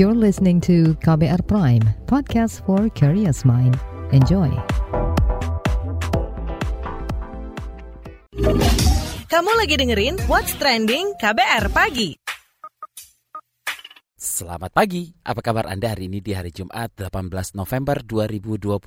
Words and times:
You're 0.00 0.16
listening 0.16 0.64
to 0.64 0.96
KBR 1.04 1.44
Prime, 1.44 1.84
podcast 2.08 2.64
for 2.64 2.88
curious 2.96 3.44
mind. 3.44 3.76
Enjoy. 4.16 4.48
Kamu 9.28 9.50
lagi 9.60 9.76
dengerin 9.76 10.16
What's 10.24 10.56
Trending 10.56 11.12
KBR 11.20 11.68
Pagi. 11.68 12.16
Selamat 14.16 14.72
pagi, 14.72 15.12
apa 15.20 15.44
kabar 15.44 15.68
Anda 15.68 15.92
hari 15.92 16.08
ini 16.08 16.24
di 16.24 16.32
hari 16.32 16.48
Jumat 16.48 16.96
18 16.96 17.52
November 17.52 18.00
2022? 18.00 18.80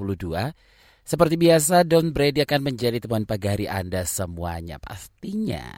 Seperti 1.05 1.35
biasa, 1.37 1.85
Don 1.85 2.09
Brady 2.09 2.41
akan 2.41 2.73
menjadi 2.73 2.97
teman 2.97 3.29
pagi 3.29 3.53
hari 3.53 3.69
Anda 3.69 4.01
semuanya 4.09 4.81
pastinya. 4.81 5.77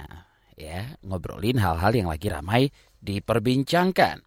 Ya, 0.55 0.95
ngobrolin 1.03 1.59
hal-hal 1.59 1.91
yang 1.91 2.07
lagi 2.07 2.31
ramai 2.31 2.71
diperbincangkan. 3.03 4.23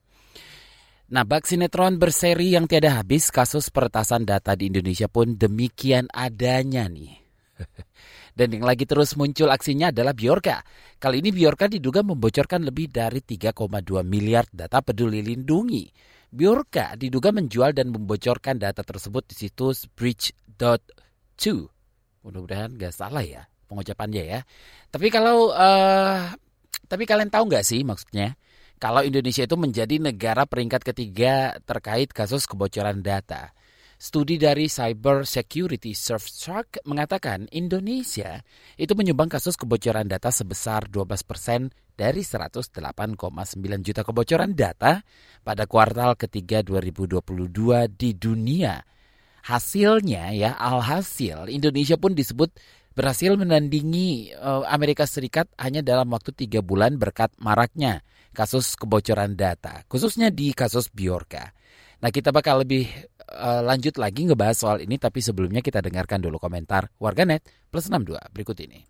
Nah, 1.08 1.24
bak 1.24 1.48
sinetron 1.48 1.96
berseri 1.96 2.52
yang 2.52 2.68
tiada 2.68 3.00
habis 3.00 3.32
kasus 3.32 3.72
peretasan 3.72 4.28
data 4.28 4.52
di 4.52 4.68
Indonesia 4.68 5.08
pun 5.08 5.40
demikian 5.40 6.04
adanya 6.12 6.84
nih. 6.84 7.16
Dan 8.38 8.52
yang 8.52 8.68
lagi 8.68 8.84
terus 8.84 9.16
muncul 9.16 9.48
aksinya 9.48 9.88
adalah 9.88 10.12
Biorka. 10.12 10.60
Kali 11.00 11.24
ini 11.24 11.32
Biorka 11.32 11.64
diduga 11.64 12.04
membocorkan 12.04 12.60
lebih 12.60 12.92
dari 12.92 13.24
3,2 13.24 13.56
miliar 14.04 14.44
data 14.52 14.84
peduli 14.84 15.24
lindungi. 15.24 15.88
Biorka 16.28 16.92
diduga 17.00 17.32
menjual 17.32 17.72
dan 17.72 17.88
membocorkan 17.88 18.60
data 18.60 18.84
tersebut 18.84 19.32
di 19.32 19.48
situs 19.48 19.88
bridge.to. 19.88 21.56
Mudah-mudahan 22.20 22.76
nggak 22.76 22.92
salah 22.92 23.24
ya 23.24 23.48
pengucapannya 23.64 24.24
ya. 24.28 24.40
Tapi 24.92 25.08
kalau, 25.08 25.56
uh, 25.56 26.36
tapi 26.84 27.08
kalian 27.08 27.32
tahu 27.32 27.48
nggak 27.48 27.64
sih 27.64 27.80
maksudnya? 27.80 28.36
Kalau 28.78 29.02
Indonesia 29.02 29.44
itu 29.44 29.58
menjadi 29.58 29.98
negara 29.98 30.46
peringkat 30.46 30.86
ketiga 30.86 31.58
terkait 31.66 32.14
kasus 32.14 32.46
kebocoran 32.46 33.02
data. 33.02 33.50
Studi 33.98 34.38
dari 34.38 34.70
Cyber 34.70 35.26
Security 35.26 35.90
Surfshark 35.90 36.86
mengatakan 36.86 37.50
Indonesia 37.50 38.46
itu 38.78 38.94
menyumbang 38.94 39.26
kasus 39.26 39.58
kebocoran 39.58 40.06
data 40.06 40.30
sebesar 40.30 40.86
12 40.86 41.26
persen 41.26 41.74
dari 41.98 42.22
108,9 42.22 42.78
juta 43.82 44.06
kebocoran 44.06 44.54
data 44.54 45.02
pada 45.42 45.66
kuartal 45.66 46.14
ketiga 46.14 46.62
2022 46.62 47.90
di 47.90 48.14
dunia. 48.14 48.86
Hasilnya 49.50 50.30
ya, 50.30 50.54
alhasil 50.54 51.50
Indonesia 51.50 51.98
pun 51.98 52.14
disebut 52.14 52.54
berhasil 52.94 53.34
menandingi 53.34 54.30
eh, 54.30 54.62
Amerika 54.70 55.10
Serikat 55.10 55.50
hanya 55.58 55.82
dalam 55.82 56.06
waktu 56.14 56.30
tiga 56.38 56.62
bulan 56.62 57.02
berkat 57.02 57.34
maraknya 57.42 58.06
kasus 58.38 58.78
kebocoran 58.78 59.34
data, 59.34 59.82
khususnya 59.90 60.30
di 60.30 60.54
kasus 60.54 60.86
Biorka. 60.94 61.50
Nah, 61.98 62.14
kita 62.14 62.30
bakal 62.30 62.62
lebih 62.62 62.86
uh, 63.34 63.66
lanjut 63.66 63.98
lagi 63.98 64.30
ngebahas 64.30 64.54
soal 64.54 64.78
ini, 64.78 64.94
tapi 64.94 65.18
sebelumnya 65.18 65.58
kita 65.58 65.82
dengarkan 65.82 66.22
dulu 66.22 66.38
komentar 66.38 66.86
warganet 67.02 67.42
plus 67.66 67.90
62 67.90 68.14
berikut 68.30 68.54
ini. 68.62 68.86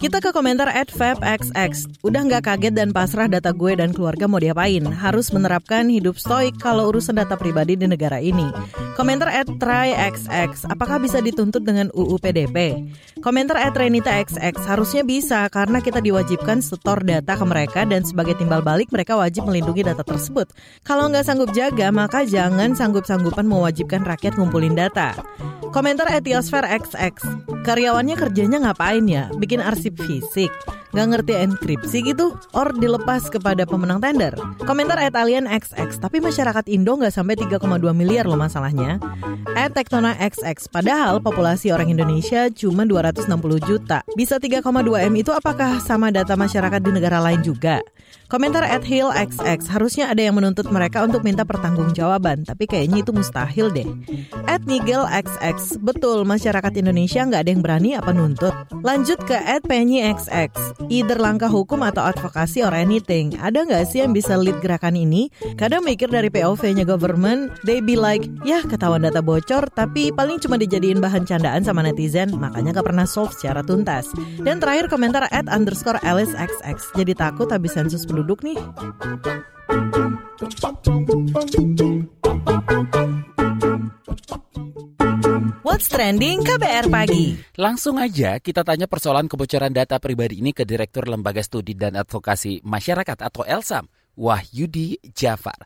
Kita 0.00 0.16
ke 0.16 0.32
komentar 0.32 0.64
at 0.72 0.88
FabXX. 0.88 2.00
Udah 2.00 2.24
nggak 2.24 2.48
kaget 2.48 2.72
dan 2.72 2.88
pasrah 2.88 3.28
data 3.28 3.52
gue 3.52 3.76
dan 3.76 3.92
keluarga 3.92 4.24
mau 4.24 4.40
diapain. 4.40 4.80
Harus 4.80 5.28
menerapkan 5.28 5.92
hidup 5.92 6.16
stoik 6.16 6.56
kalau 6.56 6.88
urusan 6.88 7.20
data 7.20 7.36
pribadi 7.36 7.76
di 7.76 7.84
negara 7.84 8.16
ini. 8.16 8.48
Komentar 8.96 9.28
at 9.28 9.44
TryXX. 9.60 10.72
Apakah 10.72 11.04
bisa 11.04 11.20
dituntut 11.20 11.68
dengan 11.68 11.92
UU 11.92 12.16
PDP? 12.16 12.80
Komentar 13.20 13.60
at 13.60 13.76
Renita 13.76 14.16
XX. 14.16 14.56
Harusnya 14.64 15.04
bisa 15.04 15.44
karena 15.52 15.84
kita 15.84 16.00
diwajibkan 16.00 16.64
setor 16.64 17.04
data 17.04 17.36
ke 17.36 17.44
mereka 17.44 17.84
dan 17.84 18.00
sebagai 18.00 18.40
timbal 18.40 18.64
balik 18.64 18.88
mereka 18.88 19.20
wajib 19.20 19.44
melindungi 19.44 19.84
data 19.84 20.00
tersebut. 20.00 20.48
Kalau 20.80 21.12
nggak 21.12 21.28
sanggup 21.28 21.52
jaga, 21.52 21.92
maka 21.92 22.24
jangan 22.24 22.72
sanggup-sanggupan 22.72 23.44
mewajibkan 23.44 24.00
rakyat 24.08 24.40
ngumpulin 24.40 24.72
data. 24.72 25.12
Komentar 25.70 26.10
at 26.10 26.26
XX. 26.26 27.14
Karyawannya 27.62 28.16
kerjanya 28.18 28.58
ngapain 28.64 29.06
ya? 29.06 29.30
Bikin 29.36 29.62
arsip 29.62 29.89
fisik, 29.94 30.50
nggak 30.94 31.08
ngerti 31.10 31.32
enkripsi 31.38 31.98
gitu, 32.06 32.34
or 32.54 32.70
dilepas 32.74 33.30
kepada 33.30 33.66
pemenang 33.66 34.02
tender. 34.02 34.34
Komentar 34.62 34.98
at 34.98 35.14
Alien 35.14 35.46
XX, 35.46 35.98
tapi 35.98 36.18
masyarakat 36.18 36.66
Indo 36.70 36.98
nggak 36.98 37.14
sampai 37.14 37.34
3,2 37.38 37.90
miliar 37.94 38.26
loh 38.26 38.38
masalahnya. 38.38 39.02
At 39.54 39.74
Tektona 39.74 40.14
XX, 40.18 40.56
padahal 40.70 41.18
populasi 41.18 41.74
orang 41.74 41.90
Indonesia 41.90 42.46
cuma 42.50 42.86
260 42.86 43.26
juta. 43.66 44.06
Bisa 44.14 44.38
3,2 44.38 44.62
M 45.10 45.14
itu 45.18 45.30
apakah 45.34 45.82
sama 45.82 46.14
data 46.14 46.34
masyarakat 46.38 46.80
di 46.82 46.90
negara 46.94 47.18
lain 47.18 47.42
juga? 47.42 47.82
Komentar 48.30 48.62
at 48.62 48.86
Hill 48.86 49.10
XX, 49.10 49.58
harusnya 49.74 50.06
ada 50.06 50.22
yang 50.22 50.38
menuntut 50.38 50.70
mereka 50.70 51.02
untuk 51.02 51.26
minta 51.26 51.42
pertanggungjawaban, 51.42 52.46
tapi 52.46 52.70
kayaknya 52.70 53.02
itu 53.02 53.10
mustahil 53.10 53.74
deh. 53.74 53.90
At 54.46 54.62
Nigel 54.70 55.02
XX, 55.02 55.82
betul 55.82 56.22
masyarakat 56.22 56.70
Indonesia 56.78 57.26
nggak 57.26 57.42
ada 57.42 57.50
yang 57.50 57.58
berani 57.58 57.98
apa 57.98 58.14
nuntut. 58.14 58.54
Lanjut 58.86 59.18
ke 59.26 59.34
at 59.34 59.66
Penny 59.66 60.06
XX, 60.06 60.54
either 60.86 61.18
langkah 61.18 61.50
hukum 61.50 61.82
atau 61.82 62.06
advokasi 62.06 62.62
or 62.62 62.70
anything. 62.70 63.34
Ada 63.34 63.66
nggak 63.66 63.90
sih 63.90 64.06
yang 64.06 64.14
bisa 64.14 64.38
lead 64.38 64.62
gerakan 64.62 64.94
ini? 64.94 65.26
Kadang 65.58 65.82
mikir 65.82 66.06
dari 66.06 66.30
POV-nya 66.30 66.86
government, 66.86 67.50
they 67.66 67.82
be 67.82 67.98
like, 67.98 68.22
ya 68.46 68.62
ketahuan 68.62 69.02
data 69.02 69.18
bocor, 69.18 69.66
tapi 69.74 70.14
paling 70.14 70.38
cuma 70.38 70.54
dijadiin 70.54 71.02
bahan 71.02 71.26
candaan 71.26 71.66
sama 71.66 71.82
netizen, 71.82 72.30
makanya 72.38 72.78
gak 72.78 72.94
pernah 72.94 73.10
solve 73.10 73.34
secara 73.34 73.66
tuntas. 73.66 74.06
Dan 74.38 74.62
terakhir 74.62 74.86
komentar 74.86 75.26
at 75.34 75.50
underscore 75.50 75.98
Alice 76.06 76.30
XX, 76.38 76.78
jadi 76.94 77.12
takut 77.18 77.50
habis 77.50 77.74
sensus 77.74 78.06
penduduk 78.06 78.19
penduduk 78.20 78.44
nih. 78.44 78.58
What's 85.64 85.88
Trending 85.88 86.44
KBR 86.44 86.92
Pagi. 86.92 87.40
Langsung 87.56 87.96
aja 87.96 88.36
kita 88.36 88.60
tanya 88.60 88.84
persoalan 88.84 89.24
kebocoran 89.24 89.72
data 89.72 89.96
pribadi 89.96 90.44
ini 90.44 90.52
ke 90.52 90.68
Direktur 90.68 91.08
Lembaga 91.08 91.40
Studi 91.40 91.72
dan 91.72 91.96
Advokasi 91.96 92.60
Masyarakat 92.60 93.24
atau 93.24 93.40
ELSAM, 93.48 93.88
Wahyudi 94.20 95.00
Jafar. 95.16 95.56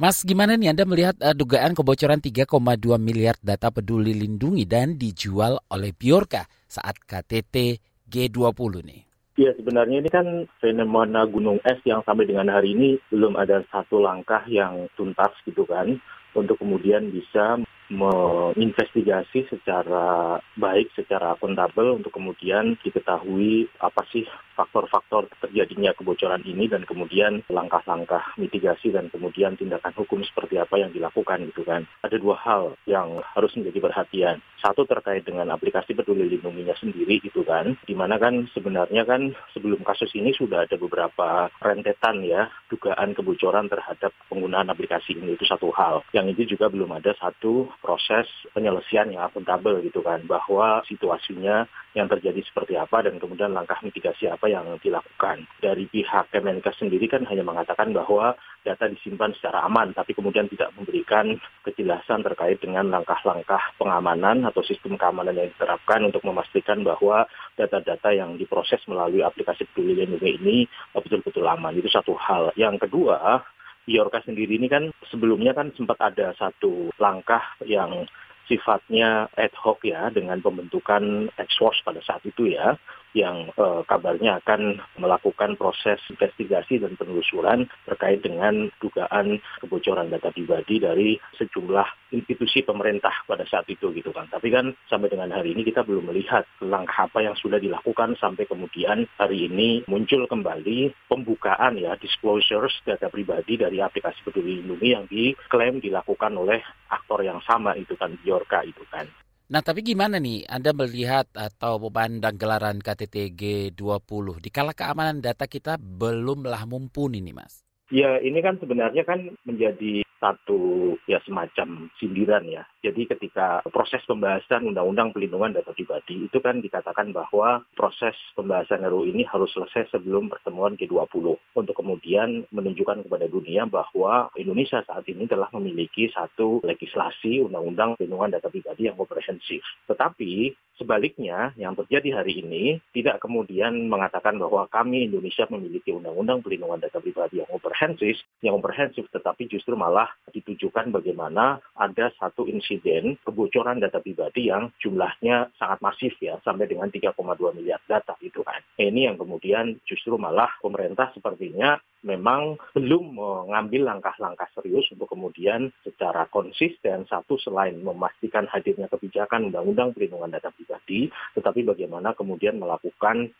Mas, 0.00 0.24
gimana 0.24 0.56
nih 0.56 0.72
Anda 0.72 0.88
melihat 0.88 1.20
uh, 1.20 1.36
dugaan 1.36 1.76
kebocoran 1.76 2.24
3,2 2.24 2.48
miliar 2.96 3.36
data 3.44 3.68
peduli 3.68 4.16
lindungi 4.16 4.64
dan 4.64 4.96
dijual 4.96 5.60
oleh 5.68 5.92
Biorka 5.92 6.48
saat 6.64 6.96
KTT 7.04 7.76
G20 8.08 8.72
nih? 8.80 9.11
Ya 9.32 9.56
sebenarnya 9.56 10.04
ini 10.04 10.10
kan 10.12 10.44
fenomena 10.60 11.24
gunung 11.24 11.56
es 11.64 11.80
yang 11.88 12.04
sampai 12.04 12.28
dengan 12.28 12.52
hari 12.52 12.76
ini 12.76 13.00
belum 13.08 13.40
ada 13.40 13.64
satu 13.72 14.04
langkah 14.04 14.44
yang 14.44 14.92
tuntas 14.92 15.32
gitu 15.48 15.64
kan 15.64 15.96
untuk 16.36 16.60
kemudian 16.60 17.08
bisa 17.08 17.56
menginvestigasi 17.90 19.48
secara 19.50 20.38
baik, 20.54 20.92
secara 20.94 21.34
akuntabel 21.34 21.98
untuk 21.98 22.14
kemudian 22.14 22.78
diketahui 22.84 23.66
apa 23.80 24.04
sih 24.12 24.28
faktor-faktor 24.52 25.32
terjadinya 25.40 25.96
kebocoran 25.96 26.44
ini 26.44 26.68
dan 26.68 26.84
kemudian 26.84 27.40
langkah-langkah 27.48 28.36
mitigasi 28.36 28.92
dan 28.92 29.08
kemudian 29.08 29.56
tindakan 29.56 29.96
hukum 29.96 30.20
seperti 30.22 30.60
apa 30.60 30.76
yang 30.76 30.92
dilakukan 30.92 31.48
gitu 31.48 31.64
kan. 31.64 31.88
Ada 32.04 32.20
dua 32.20 32.36
hal 32.36 32.76
yang 32.84 33.24
harus 33.32 33.52
menjadi 33.56 33.80
perhatian. 33.80 34.36
Satu 34.60 34.86
terkait 34.86 35.26
dengan 35.26 35.50
aplikasi 35.50 35.96
peduli 35.96 36.28
lindunginya 36.28 36.76
sendiri 36.78 37.18
gitu 37.18 37.42
kan, 37.42 37.74
di 37.82 37.96
mana 37.96 38.20
kan 38.20 38.46
sebenarnya 38.52 39.02
kan 39.08 39.32
sebelum 39.56 39.82
kasus 39.82 40.12
ini 40.14 40.30
sudah 40.36 40.68
ada 40.68 40.76
beberapa 40.78 41.50
rentetan 41.58 42.22
ya 42.22 42.46
dugaan 42.70 43.16
kebocoran 43.16 43.66
terhadap 43.66 44.12
penggunaan 44.28 44.70
aplikasi 44.70 45.18
ini 45.18 45.34
itu 45.34 45.48
satu 45.48 45.72
hal. 45.74 46.04
Yang 46.14 46.26
ini 46.36 46.42
juga 46.54 46.70
belum 46.70 46.92
ada 46.94 47.16
satu 47.18 47.71
proses 47.80 48.28
penyelesaian 48.52 49.08
yang 49.08 49.24
akuntabel 49.24 49.80
gitu 49.80 50.04
kan 50.04 50.20
bahwa 50.28 50.82
situasinya 50.84 51.64
yang 51.92 52.08
terjadi 52.08 52.40
seperti 52.44 52.76
apa 52.76 53.04
dan 53.04 53.20
kemudian 53.20 53.52
langkah 53.52 53.76
mitigasi 53.84 54.28
apa 54.28 54.48
yang 54.48 54.64
dilakukan. 54.80 55.44
Dari 55.60 55.84
pihak 55.88 56.32
Kemenkes 56.32 56.80
sendiri 56.80 57.04
kan 57.08 57.24
hanya 57.28 57.44
mengatakan 57.44 57.92
bahwa 57.92 58.32
data 58.64 58.88
disimpan 58.88 59.34
secara 59.36 59.66
aman 59.68 59.92
tapi 59.92 60.16
kemudian 60.16 60.48
tidak 60.48 60.72
memberikan 60.78 61.36
kejelasan 61.66 62.24
terkait 62.24 62.58
dengan 62.62 62.88
langkah-langkah 62.88 63.76
pengamanan 63.76 64.48
atau 64.48 64.64
sistem 64.64 64.96
keamanan 64.96 65.36
yang 65.36 65.48
diterapkan 65.52 66.08
untuk 66.08 66.24
memastikan 66.24 66.80
bahwa 66.80 67.28
data-data 67.58 68.10
yang 68.14 68.40
diproses 68.40 68.80
melalui 68.88 69.20
aplikasi 69.20 69.68
peduli 69.70 70.02
lindungi 70.02 70.30
ini 70.40 70.56
betul-betul 70.96 71.44
aman. 71.44 71.76
Itu 71.76 71.92
satu 71.92 72.16
hal. 72.16 72.56
Yang 72.56 72.88
kedua, 72.88 73.44
Biorka 73.82 74.22
sendiri 74.22 74.56
ini 74.56 74.70
kan 74.70 74.94
sebelumnya 75.10 75.52
kan 75.52 75.74
sempat 75.74 75.98
ada 75.98 76.30
satu 76.38 76.94
langkah 77.02 77.42
yang 77.66 78.06
sifatnya 78.46 79.30
ad 79.34 79.54
hoc 79.58 79.82
ya 79.86 80.10
dengan 80.10 80.38
pembentukan 80.42 81.30
task 81.34 81.54
force 81.58 81.80
pada 81.82 82.02
saat 82.02 82.22
itu 82.26 82.50
ya 82.50 82.74
yang 83.12 83.52
uh, 83.60 83.84
kabarnya 83.84 84.40
akan 84.40 84.80
melakukan 84.96 85.56
proses 85.60 86.00
investigasi 86.08 86.80
dan 86.80 86.96
penelusuran 86.96 87.68
terkait 87.84 88.24
dengan 88.24 88.72
dugaan 88.80 89.40
kebocoran 89.60 90.08
data 90.08 90.32
pribadi 90.32 90.80
dari 90.80 91.16
sejumlah 91.36 92.14
institusi 92.16 92.64
pemerintah 92.64 93.12
pada 93.28 93.44
saat 93.48 93.68
itu 93.68 93.92
gitu 93.92 94.12
kan. 94.12 94.28
Tapi 94.32 94.48
kan 94.48 94.72
sampai 94.88 95.12
dengan 95.12 95.32
hari 95.32 95.52
ini 95.52 95.64
kita 95.64 95.84
belum 95.84 96.08
melihat 96.08 96.48
langkah 96.64 97.08
apa 97.08 97.24
yang 97.24 97.36
sudah 97.36 97.60
dilakukan 97.60 98.16
sampai 98.20 98.48
kemudian 98.48 99.04
hari 99.20 99.48
ini 99.48 99.84
muncul 99.88 100.24
kembali 100.28 100.92
pembukaan 101.08 101.76
ya 101.76 101.96
disclosures 102.00 102.72
data 102.84 103.12
pribadi 103.12 103.60
dari 103.60 103.80
aplikasi 103.80 104.24
Peduli 104.24 104.60
Lindungi 104.60 104.88
yang 104.92 105.04
diklaim 105.08 105.80
dilakukan 105.80 106.32
oleh 106.36 106.60
aktor 106.88 107.20
yang 107.24 107.40
sama 107.44 107.76
itu 107.76 107.96
kan 107.96 108.16
Biorka 108.20 108.64
itu 108.64 108.84
kan. 108.88 109.08
Nah, 109.52 109.60
tapi 109.60 109.84
gimana 109.84 110.16
nih 110.16 110.48
Anda 110.48 110.72
melihat 110.72 111.28
atau 111.36 111.76
memandang 111.76 112.40
gelaran 112.40 112.80
KTT 112.80 113.36
G20 113.36 114.40
di 114.40 114.48
kala 114.48 114.72
keamanan 114.72 115.20
data 115.20 115.44
kita 115.44 115.76
belumlah 115.76 116.64
mumpuni 116.64 117.20
nih, 117.20 117.36
Mas? 117.36 117.60
Ya, 117.92 118.16
ini 118.24 118.40
kan 118.40 118.56
sebenarnya 118.56 119.04
kan 119.04 119.20
menjadi 119.44 120.00
satu 120.22 120.94
ya 121.10 121.18
semacam 121.26 121.90
sindiran 121.98 122.46
ya. 122.46 122.62
Jadi 122.78 123.10
ketika 123.10 123.66
proses 123.66 124.06
pembahasan 124.06 124.70
Undang-Undang 124.70 125.10
Pelindungan 125.10 125.50
Data 125.50 125.74
Pribadi 125.74 126.30
itu 126.30 126.38
kan 126.38 126.62
dikatakan 126.62 127.10
bahwa 127.10 127.66
proses 127.74 128.14
pembahasan 128.38 128.86
RUU 128.86 129.10
ini 129.10 129.26
harus 129.26 129.50
selesai 129.50 129.90
sebelum 129.90 130.30
pertemuan 130.30 130.78
G20 130.78 131.34
untuk 131.58 131.74
kemudian 131.74 132.46
menunjukkan 132.54 133.02
kepada 133.06 133.26
dunia 133.26 133.66
bahwa 133.66 134.30
Indonesia 134.38 134.78
saat 134.86 135.02
ini 135.10 135.26
telah 135.26 135.50
memiliki 135.50 136.06
satu 136.14 136.62
legislasi 136.62 137.42
Undang-Undang 137.42 137.98
Pelindungan 137.98 138.38
Data 138.38 138.46
Pribadi 138.46 138.86
yang 138.86 138.94
komprehensif. 138.94 139.66
Tetapi 139.90 140.54
sebaliknya 140.82 141.54
yang 141.54 141.78
terjadi 141.78 142.18
hari 142.18 142.42
ini 142.42 142.82
tidak 142.90 143.22
kemudian 143.22 143.86
mengatakan 143.86 144.34
bahwa 144.42 144.66
kami 144.66 145.06
Indonesia 145.06 145.46
memiliki 145.46 145.94
Undang-Undang 145.94 146.42
Pelindungan 146.42 146.82
Data 146.82 146.98
Pribadi 146.98 147.38
yang 147.38 147.46
komprehensif, 147.46 148.18
yang 148.42 148.58
komprehensif 148.58 149.06
tetapi 149.14 149.46
justru 149.46 149.78
malah 149.78 150.10
ditujukan 150.34 150.90
bagaimana 150.90 151.62
ada 151.78 152.10
satu 152.18 152.50
insiden 152.50 153.14
kebocoran 153.22 153.78
data 153.78 154.02
pribadi 154.02 154.50
yang 154.50 154.74
jumlahnya 154.82 155.54
sangat 155.54 155.78
masif 155.78 156.18
ya 156.18 156.42
sampai 156.42 156.66
dengan 156.66 156.90
3,2 156.90 157.14
miliar 157.54 157.78
data 157.86 158.18
itu 158.18 158.42
kan. 158.42 158.58
Ini 158.74 159.14
yang 159.14 159.16
kemudian 159.16 159.78
justru 159.86 160.18
malah 160.18 160.50
pemerintah 160.58 161.14
sepertinya 161.14 161.78
memang 162.02 162.58
belum 162.74 163.14
mengambil 163.16 163.94
langkah-langkah 163.94 164.50
serius 164.54 164.86
untuk 164.90 165.10
kemudian 165.10 165.70
secara 165.86 166.26
konsisten 166.28 167.06
satu 167.06 167.38
selain 167.38 167.78
memastikan 167.80 168.46
hadirnya 168.50 168.90
kebijakan 168.90 169.50
undang-undang 169.50 169.94
perlindungan 169.94 170.34
data 170.34 170.50
pribadi, 170.50 171.08
tetapi 171.38 171.62
bagaimana 171.62 172.14
kemudian 172.14 172.58
melakukan 172.58 173.30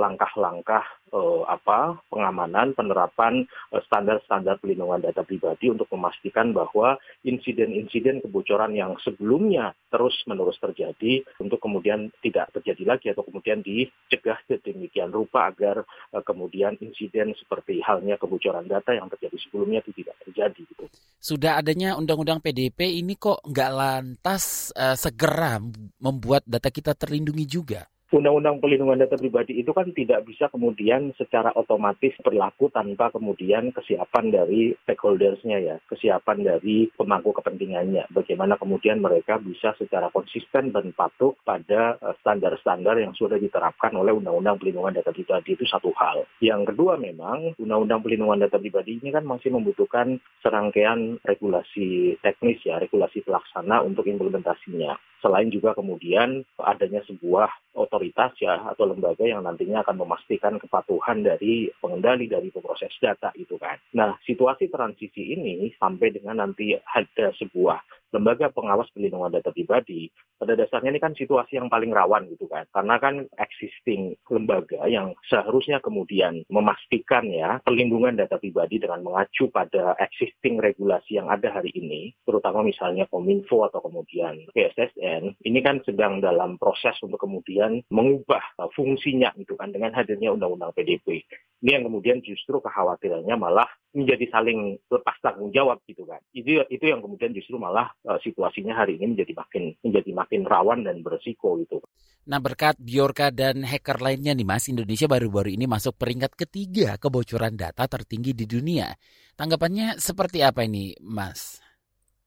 langkah-langkah 0.00 0.84
uh, 1.12 1.44
apa 1.44 2.00
pengamanan 2.08 2.72
penerapan 2.72 3.44
uh, 3.74 3.82
standar-standar 3.84 4.56
pelindungan 4.62 5.04
data 5.04 5.20
pribadi 5.20 5.68
untuk 5.68 5.90
memastikan 5.92 6.56
bahwa 6.56 6.96
insiden-insiden 7.26 8.24
kebocoran 8.24 8.72
yang 8.72 8.96
sebelumnya 9.04 9.76
terus-menerus 9.92 10.56
terjadi 10.62 11.20
untuk 11.42 11.60
kemudian 11.60 12.08
tidak 12.24 12.48
terjadi 12.56 12.96
lagi 12.96 13.06
atau 13.12 13.26
kemudian 13.26 13.60
dicegah 13.60 14.40
sedemikian 14.48 15.12
rupa 15.12 15.52
agar 15.52 15.84
uh, 16.16 16.22
kemudian 16.24 16.80
insiden 16.80 17.36
seperti 17.36 17.84
halnya 17.84 18.16
kebocoran 18.16 18.64
data 18.64 18.96
yang 18.96 19.12
terjadi 19.12 19.36
sebelumnya 19.44 19.84
itu 19.84 19.92
tidak 20.00 20.16
terjadi 20.24 20.60
gitu. 20.64 20.84
Sudah 21.20 21.60
adanya 21.60 22.00
undang-undang 22.00 22.40
PDP 22.40 22.96
ini 22.96 23.12
kok 23.20 23.44
nggak 23.44 23.70
lantas 23.76 24.72
uh, 24.72 24.96
segera 24.96 25.60
membuat 26.00 26.48
data 26.48 26.72
kita 26.72 26.96
terlindungi 26.96 27.44
juga? 27.44 27.84
Undang-undang 28.10 28.58
pelindungan 28.58 28.98
data 28.98 29.14
pribadi 29.14 29.62
itu 29.62 29.70
kan 29.70 29.86
tidak 29.94 30.26
bisa 30.26 30.50
kemudian 30.50 31.14
secara 31.14 31.54
otomatis 31.54 32.10
berlaku 32.26 32.66
tanpa 32.66 33.14
kemudian 33.14 33.70
kesiapan 33.70 34.34
dari 34.34 34.74
stakeholdersnya 34.82 35.62
ya, 35.62 35.76
kesiapan 35.86 36.42
dari 36.42 36.90
pemangku 36.90 37.30
kepentingannya. 37.30 38.10
Bagaimana 38.10 38.58
kemudian 38.58 38.98
mereka 38.98 39.38
bisa 39.38 39.78
secara 39.78 40.10
konsisten 40.10 40.74
dan 40.74 40.90
patuh 40.90 41.38
pada 41.46 42.02
eh, 42.02 42.14
standar-standar 42.18 42.98
yang 42.98 43.14
sudah 43.14 43.38
diterapkan 43.38 43.94
oleh 43.94 44.10
Undang-Undang 44.10 44.58
Pelindungan 44.58 44.98
Data 44.98 45.14
Pribadi 45.14 45.54
itu 45.54 45.62
satu 45.70 45.94
hal. 45.94 46.26
Yang 46.42 46.74
kedua 46.74 46.98
memang 46.98 47.54
Undang-Undang 47.62 48.02
Pelindungan 48.02 48.42
Data 48.42 48.58
Pribadi 48.58 48.98
ini 48.98 49.14
kan 49.14 49.22
masih 49.22 49.54
membutuhkan 49.54 50.18
serangkaian 50.42 51.22
regulasi 51.22 52.18
teknis 52.18 52.58
ya, 52.66 52.82
regulasi 52.82 53.22
pelaksana 53.22 53.86
untuk 53.86 54.10
implementasinya. 54.10 54.98
Selain 55.20 55.52
juga 55.52 55.76
kemudian 55.76 56.42
adanya 56.56 57.04
sebuah 57.04 57.76
otoritas 57.76 58.32
ya 58.40 58.56
atau 58.72 58.88
lembaga 58.88 59.22
yang 59.28 59.44
nantinya 59.44 59.84
akan 59.84 60.00
memastikan 60.02 60.56
kepatuhan 60.56 61.20
dari 61.20 61.68
pengendali 61.78 62.26
dari 62.26 62.48
pemroses 62.48 62.92
data 62.98 63.28
itu 63.36 63.60
kan. 63.60 63.76
Nah, 63.92 64.16
situasi 64.24 64.72
transisi 64.72 65.36
ini 65.36 65.70
sampai 65.76 66.10
dengan 66.10 66.40
nanti 66.40 66.72
ada 66.72 67.30
sebuah 67.36 67.99
lembaga 68.10 68.50
pengawas 68.50 68.90
pelindungan 68.94 69.30
data 69.30 69.54
pribadi, 69.54 70.10
pada 70.38 70.56
dasarnya 70.56 70.94
ini 70.96 71.00
kan 71.02 71.14
situasi 71.14 71.58
yang 71.58 71.68
paling 71.68 71.92
rawan 71.94 72.26
gitu 72.30 72.46
kan. 72.50 72.66
Karena 72.74 72.96
kan 72.98 73.26
existing 73.38 74.16
lembaga 74.28 74.86
yang 74.86 75.14
seharusnya 75.28 75.78
kemudian 75.82 76.42
memastikan 76.50 77.26
ya 77.30 77.58
pelindungan 77.62 78.18
data 78.18 78.40
pribadi 78.40 78.82
dengan 78.82 79.04
mengacu 79.04 79.52
pada 79.52 79.94
existing 80.00 80.58
regulasi 80.58 81.18
yang 81.20 81.30
ada 81.30 81.50
hari 81.50 81.70
ini, 81.76 82.14
terutama 82.24 82.64
misalnya 82.64 83.06
Kominfo 83.10 83.66
atau 83.66 83.84
kemudian 83.84 84.46
PSSN, 84.54 85.40
ini 85.46 85.58
kan 85.60 85.82
sedang 85.84 86.18
dalam 86.22 86.56
proses 86.56 86.96
untuk 87.02 87.20
kemudian 87.20 87.82
mengubah 87.92 88.42
fungsinya 88.74 89.32
gitu 89.38 89.54
kan 89.58 89.70
dengan 89.70 89.94
hadirnya 89.94 90.34
Undang-Undang 90.34 90.72
PDP. 90.74 91.26
Ini 91.60 91.76
yang 91.76 91.84
kemudian 91.92 92.24
justru 92.24 92.56
kekhawatirannya 92.56 93.36
malah 93.36 93.68
menjadi 93.92 94.32
saling 94.32 94.80
lepas 94.88 95.16
tanggung 95.20 95.52
jawab 95.52 95.84
gitu 95.84 96.08
kan. 96.08 96.20
Itu 96.32 96.64
itu 96.72 96.84
yang 96.88 97.04
kemudian 97.04 97.36
justru 97.36 97.60
malah 97.60 97.92
uh, 98.08 98.16
situasinya 98.16 98.72
hari 98.72 98.96
ini 98.96 99.12
menjadi 99.12 99.36
makin 99.36 99.76
menjadi 99.84 100.10
makin 100.16 100.42
rawan 100.48 100.80
dan 100.88 101.04
beresiko 101.04 101.60
gitu. 101.60 101.84
Nah 102.30 102.40
berkat 102.40 102.80
Biorka 102.80 103.28
dan 103.28 103.60
hacker 103.64 104.00
lainnya 104.00 104.32
nih 104.32 104.48
Mas, 104.48 104.72
Indonesia 104.72 105.04
baru-baru 105.04 105.52
ini 105.52 105.68
masuk 105.68 106.00
peringkat 106.00 106.32
ketiga 106.36 106.96
kebocoran 106.96 107.56
data 107.60 107.84
tertinggi 107.84 108.32
di 108.32 108.48
dunia. 108.48 108.92
Tanggapannya 109.36 110.00
seperti 110.00 110.40
apa 110.40 110.64
ini 110.64 110.96
Mas? 111.04 111.60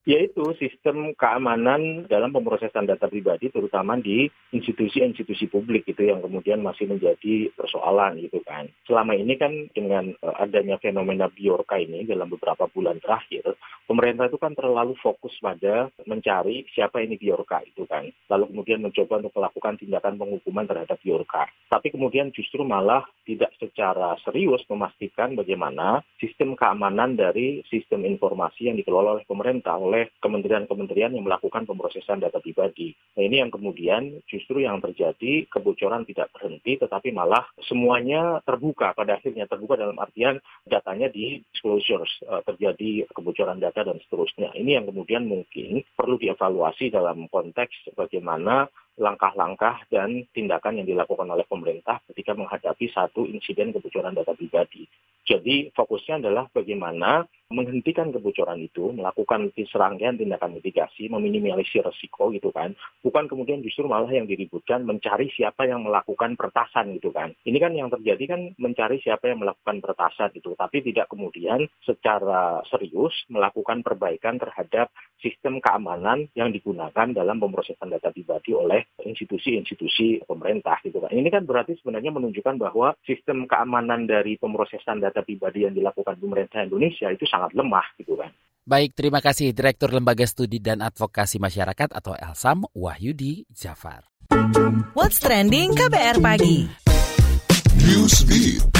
Yaitu 0.04 0.44
sistem 0.60 1.16
keamanan 1.16 2.04
dalam 2.06 2.28
pemrosesan 2.28 2.84
data 2.84 3.08
pribadi 3.08 3.48
terutama 3.48 3.96
di 3.96 4.28
institusi-institusi 4.52 5.48
publik 5.48 5.88
itu 5.88 6.04
yang 6.04 6.20
kemudian 6.20 6.60
masih 6.60 6.84
menjadi 6.88 7.48
persoalan 7.56 8.20
gitu 8.20 8.44
kan. 8.44 8.68
Selama 8.84 9.16
ini 9.16 9.34
kan 9.40 9.52
dengan 9.72 10.12
uh, 10.20 10.36
adanya 10.44 10.76
fenomena 10.76 11.32
biorka 11.32 11.80
ini 11.80 12.04
dalam 12.04 12.28
beberapa 12.28 12.68
bulan 12.68 13.00
terakhir, 13.00 13.56
pemerintah 13.88 14.28
itu 14.28 14.36
kan 14.36 14.52
terlalu 14.52 14.92
fokus 15.00 15.32
pada 15.40 15.88
mencari 16.04 16.68
siapa 16.76 17.00
ini 17.00 17.16
biorka 17.16 17.64
itu 17.64 17.88
kan. 17.88 18.04
Lalu 18.28 18.52
kemudian 18.52 18.84
mencoba 18.84 19.24
untuk 19.24 19.34
melakukan 19.40 19.80
tindakan 19.80 20.20
penghukuman 20.20 20.68
terhadap 20.68 21.00
biorka. 21.00 21.48
Tapi 21.72 21.88
kemudian 21.90 22.28
justru 22.36 22.60
malah 22.62 23.02
tidak 23.24 23.50
secara 23.56 24.20
serius 24.20 24.60
memastikan 24.68 25.32
bagaimana 25.32 26.04
sistem 26.20 26.52
keamanan 26.54 27.16
dari 27.16 27.64
sistem 27.72 28.04
informasi 28.04 28.68
yang 28.68 28.76
dikelola 28.76 29.18
oleh 29.18 29.26
pemerintah 29.26 29.80
oleh 29.94 30.10
kementerian-kementerian 30.18 31.14
yang 31.14 31.22
melakukan 31.22 31.62
pemrosesan 31.70 32.18
data 32.18 32.42
pribadi. 32.42 32.90
Nah 33.14 33.22
ini 33.22 33.38
yang 33.38 33.54
kemudian 33.54 34.18
justru 34.26 34.66
yang 34.66 34.82
terjadi 34.82 35.46
kebocoran 35.46 36.02
tidak 36.02 36.34
berhenti 36.34 36.74
tetapi 36.82 37.14
malah 37.14 37.46
semuanya 37.62 38.42
terbuka 38.42 38.90
pada 38.98 39.22
akhirnya 39.22 39.46
terbuka 39.46 39.78
dalam 39.78 39.94
artian 40.02 40.42
datanya 40.66 41.06
di 41.06 41.38
disclosures 41.54 42.10
uh, 42.26 42.42
terjadi 42.42 43.06
kebocoran 43.14 43.62
data 43.62 43.86
dan 43.86 44.02
seterusnya. 44.02 44.50
Ini 44.58 44.82
yang 44.82 44.90
kemudian 44.90 45.30
mungkin 45.30 45.86
perlu 45.94 46.18
dievaluasi 46.18 46.90
dalam 46.90 47.30
konteks 47.30 47.94
bagaimana 47.94 48.66
langkah-langkah 48.94 49.82
dan 49.90 50.22
tindakan 50.30 50.78
yang 50.82 50.86
dilakukan 50.86 51.26
oleh 51.26 51.42
pemerintah 51.46 51.98
ketika 52.12 52.36
menghadapi 52.38 52.86
satu 52.94 53.26
insiden 53.26 53.74
kebocoran 53.74 54.14
data 54.14 54.34
pribadi. 54.34 54.86
Jadi 55.24 55.72
fokusnya 55.72 56.20
adalah 56.20 56.44
bagaimana 56.52 57.24
menghentikan 57.48 58.12
kebocoran 58.12 58.60
itu, 58.60 58.92
melakukan 58.92 59.48
serangkaian 59.56 60.20
tindakan 60.20 60.60
mitigasi, 60.60 61.08
meminimalisir 61.08 61.80
resiko 61.80 62.28
gitu 62.28 62.52
kan. 62.52 62.76
Bukan 63.00 63.24
kemudian 63.30 63.64
justru 63.64 63.88
malah 63.88 64.12
yang 64.12 64.28
diributkan 64.28 64.84
mencari 64.84 65.32
siapa 65.32 65.64
yang 65.64 65.88
melakukan 65.88 66.36
pertasan 66.36 66.92
gitu 67.00 67.08
kan. 67.08 67.32
Ini 67.48 67.56
kan 67.56 67.72
yang 67.72 67.88
terjadi 67.88 68.36
kan 68.36 68.40
mencari 68.60 69.00
siapa 69.00 69.32
yang 69.32 69.40
melakukan 69.40 69.80
pertasan 69.80 70.28
itu, 70.36 70.52
tapi 70.60 70.84
tidak 70.84 71.08
kemudian 71.08 71.64
secara 71.88 72.60
serius 72.68 73.14
melakukan 73.32 73.80
perbaikan 73.80 74.36
terhadap 74.36 74.92
sistem 75.24 75.56
keamanan 75.64 76.28
yang 76.36 76.52
digunakan 76.52 77.16
dalam 77.16 77.40
pemrosesan 77.40 77.88
data 77.88 78.12
pribadi 78.12 78.52
oleh 78.52 78.83
institusi-institusi 79.02 80.24
pemerintah 80.24 80.80
gitu 80.84 81.00
kan. 81.00 81.12
Ini 81.12 81.28
kan 81.28 81.44
berarti 81.44 81.76
sebenarnya 81.80 82.10
menunjukkan 82.14 82.56
bahwa 82.58 82.96
sistem 83.04 83.44
keamanan 83.44 84.08
dari 84.08 84.36
pemrosesan 84.40 85.02
data 85.02 85.22
pribadi 85.22 85.66
yang 85.66 85.74
dilakukan 85.74 86.16
pemerintah 86.18 86.64
Indonesia 86.64 87.08
itu 87.12 87.24
sangat 87.28 87.52
lemah 87.54 87.84
gitu 88.00 88.18
kan. 88.18 88.32
Baik, 88.64 88.96
terima 88.96 89.20
kasih 89.20 89.52
Direktur 89.52 89.92
Lembaga 89.92 90.24
Studi 90.24 90.56
dan 90.56 90.80
Advokasi 90.80 91.36
Masyarakat 91.36 91.92
atau 91.92 92.16
Elsam 92.16 92.64
Wahyudi 92.72 93.44
Jafar. 93.52 94.08
What's 94.96 95.20
trending 95.20 95.76
KBR 95.76 96.24
pagi? 96.24 96.64
Newsbeat. 97.76 98.73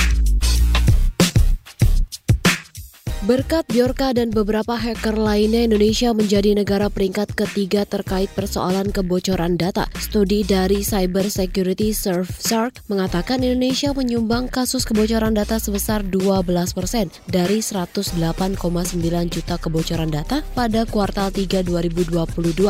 Berkat 3.25 3.65
Bjorka 3.73 4.13
dan 4.13 4.29
beberapa 4.29 4.77
hacker 4.77 5.17
lainnya, 5.17 5.65
Indonesia 5.65 6.13
menjadi 6.13 6.53
negara 6.53 6.93
peringkat 6.93 7.33
ketiga 7.33 7.89
terkait 7.89 8.29
persoalan 8.37 8.93
kebocoran 8.93 9.57
data. 9.57 9.89
Studi 9.97 10.45
dari 10.45 10.85
Cyber 10.85 11.33
Security 11.33 11.97
Surf 11.97 12.29
Shark 12.45 12.85
mengatakan 12.93 13.41
Indonesia 13.41 13.97
menyumbang 13.97 14.53
kasus 14.53 14.85
kebocoran 14.85 15.33
data 15.33 15.57
sebesar 15.57 16.05
12 16.05 16.45
persen 16.77 17.09
dari 17.25 17.65
108,9 17.65 18.61
juta 19.33 19.57
kebocoran 19.57 20.13
data 20.13 20.45
pada 20.53 20.85
kuartal 20.85 21.33
3 21.33 21.65
2022 21.65 22.21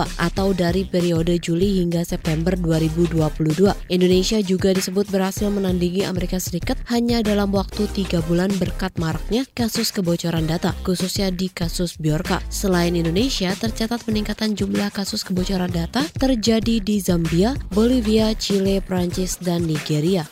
atau 0.07 0.49
dari 0.55 0.87
periode 0.87 1.35
Juli 1.43 1.83
hingga 1.83 2.07
September 2.07 2.55
2022. 2.55 3.75
Indonesia 3.91 4.39
juga 4.39 4.71
disebut 4.71 5.11
berhasil 5.11 5.51
menandingi 5.51 6.07
Amerika 6.07 6.39
Serikat 6.39 6.79
hanya 6.95 7.27
dalam 7.27 7.51
waktu 7.51 7.91
tiga 7.91 8.23
bulan 8.31 8.55
berkat 8.55 8.95
maraknya 9.03 9.43
kasus 9.51 9.91
kebocoran 9.91 10.44
data, 10.47 10.73
khususnya 10.87 11.29
di 11.29 11.51
kasus 11.53 11.97
Bjorka. 12.01 12.41
Selain 12.49 12.97
Indonesia, 12.97 13.53
tercatat 13.53 14.03
peningkatan 14.05 14.57
jumlah 14.57 14.89
kasus 14.95 15.25
kebocoran 15.25 15.71
data 15.71 16.07
terjadi 16.17 16.81
di 16.81 17.01
Zambia, 17.01 17.53
Bolivia, 17.75 18.33
Chile, 18.39 18.81
Prancis, 18.81 19.37
dan 19.41 19.69
Nigeria. 19.69 20.25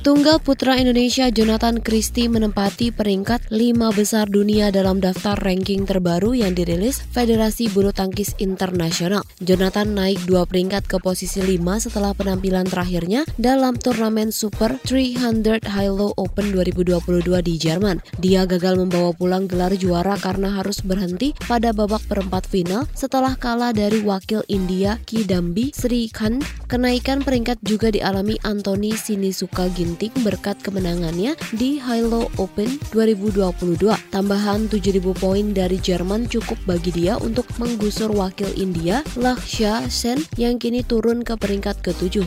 Tunggal 0.00 0.40
putra 0.40 0.80
Indonesia 0.80 1.28
Jonathan 1.28 1.76
Christie 1.76 2.24
menempati 2.24 2.88
peringkat 2.88 3.52
5 3.52 3.92
besar 3.92 4.32
dunia 4.32 4.72
dalam 4.72 4.96
daftar 4.96 5.36
ranking 5.36 5.84
terbaru 5.84 6.32
yang 6.32 6.56
dirilis 6.56 7.04
Federasi 7.12 7.68
Bulu 7.68 7.92
Tangkis 7.92 8.32
Internasional. 8.40 9.20
Jonathan 9.44 9.92
naik 9.92 10.24
dua 10.24 10.48
peringkat 10.48 10.88
ke 10.88 10.96
posisi 11.04 11.44
5 11.44 11.60
setelah 11.84 12.16
penampilan 12.16 12.64
terakhirnya 12.64 13.28
dalam 13.36 13.76
turnamen 13.76 14.32
Super 14.32 14.80
300 14.88 15.68
Hilo 15.68 16.16
Open 16.16 16.48
2022 16.48 17.20
di 17.44 17.60
Jerman. 17.60 18.00
Dia 18.24 18.48
gagal 18.48 18.80
membawa 18.80 19.12
pulang 19.12 19.52
gelar 19.52 19.76
juara 19.76 20.16
karena 20.16 20.48
harus 20.48 20.80
berhenti 20.80 21.36
pada 21.44 21.76
babak 21.76 22.00
perempat 22.08 22.48
final 22.48 22.88
setelah 22.96 23.36
kalah 23.36 23.76
dari 23.76 24.00
wakil 24.00 24.48
India 24.48 24.96
Kidambi 25.04 25.76
Sri 25.76 26.08
Khan. 26.08 26.40
Kenaikan 26.72 27.20
peringkat 27.20 27.60
juga 27.60 27.92
dialami 27.92 28.40
Anthony 28.46 28.96
Sinisuka 28.96 29.68
Ginting 29.76 29.89
penting 29.90 30.14
berkat 30.22 30.54
kemenangannya 30.62 31.34
di 31.58 31.82
Hilo 31.82 32.30
Open 32.38 32.78
2022. 32.94 33.90
Tambahan 34.14 34.70
7.000 34.70 35.02
poin 35.18 35.46
dari 35.50 35.82
Jerman 35.82 36.30
cukup 36.30 36.62
bagi 36.62 36.94
dia 36.94 37.18
untuk 37.18 37.50
menggusur 37.58 38.14
wakil 38.14 38.46
India 38.54 39.02
Lakshya 39.18 39.90
Sen 39.90 40.22
yang 40.38 40.62
kini 40.62 40.86
turun 40.86 41.26
ke 41.26 41.34
peringkat 41.34 41.82
ke-7. 41.82 42.22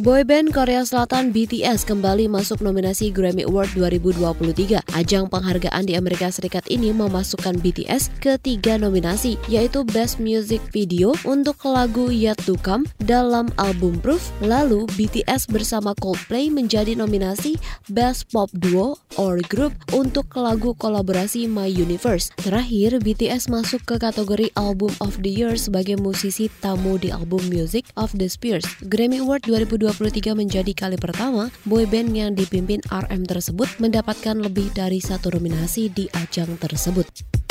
Boyband 0.00 0.56
Korea 0.56 0.80
Selatan 0.88 1.36
BTS 1.36 1.84
kembali 1.84 2.24
masuk 2.24 2.64
nominasi 2.64 3.12
Grammy 3.12 3.44
Award 3.44 3.76
2023. 3.76 4.80
Ajang 4.96 5.28
penghargaan 5.28 5.84
di 5.84 6.00
Amerika 6.00 6.32
Serikat 6.32 6.64
ini 6.72 6.96
memasukkan 6.96 7.60
BTS 7.60 8.08
ke 8.16 8.40
tiga 8.40 8.80
nominasi, 8.80 9.36
yaitu 9.52 9.84
Best 9.84 10.16
Music 10.16 10.64
Video 10.72 11.12
untuk 11.28 11.60
lagu 11.68 12.08
Yet 12.08 12.40
to 12.48 12.56
Come 12.64 12.88
dalam 13.04 13.52
album 13.60 14.00
Proof, 14.00 14.32
lalu 14.40 14.88
BTS 14.96 15.52
bersama 15.52 15.92
Coldplay 16.00 16.48
menjadi 16.48 16.96
nominasi 17.02 17.58
Best 17.90 18.30
Pop 18.30 18.46
Duo 18.54 19.02
or 19.18 19.42
Group 19.50 19.74
untuk 19.90 20.30
lagu 20.38 20.78
kolaborasi 20.78 21.50
My 21.50 21.66
Universe. 21.66 22.30
Terakhir, 22.38 23.02
BTS 23.02 23.50
masuk 23.50 23.82
ke 23.82 23.98
kategori 23.98 24.54
Album 24.54 24.94
of 25.02 25.18
the 25.26 25.34
Year 25.34 25.58
sebagai 25.58 25.98
musisi 25.98 26.46
tamu 26.62 26.94
di 27.02 27.10
album 27.10 27.42
Music 27.50 27.90
of 27.98 28.14
the 28.14 28.30
Spears. 28.30 28.64
Grammy 28.86 29.18
Award 29.18 29.50
2023 29.50 30.12
2023 30.12 30.36
menjadi 30.36 30.72
kali 30.76 30.96
pertama 31.00 31.48
boyband 31.64 32.12
yang 32.12 32.30
dipimpin 32.36 32.84
RM 32.92 33.24
tersebut 33.24 33.66
mendapatkan 33.80 34.36
lebih 34.36 34.68
dari 34.76 35.00
satu 35.00 35.32
nominasi 35.32 35.88
di 35.88 36.06
ajang 36.12 36.54
tersebut. 36.60 37.41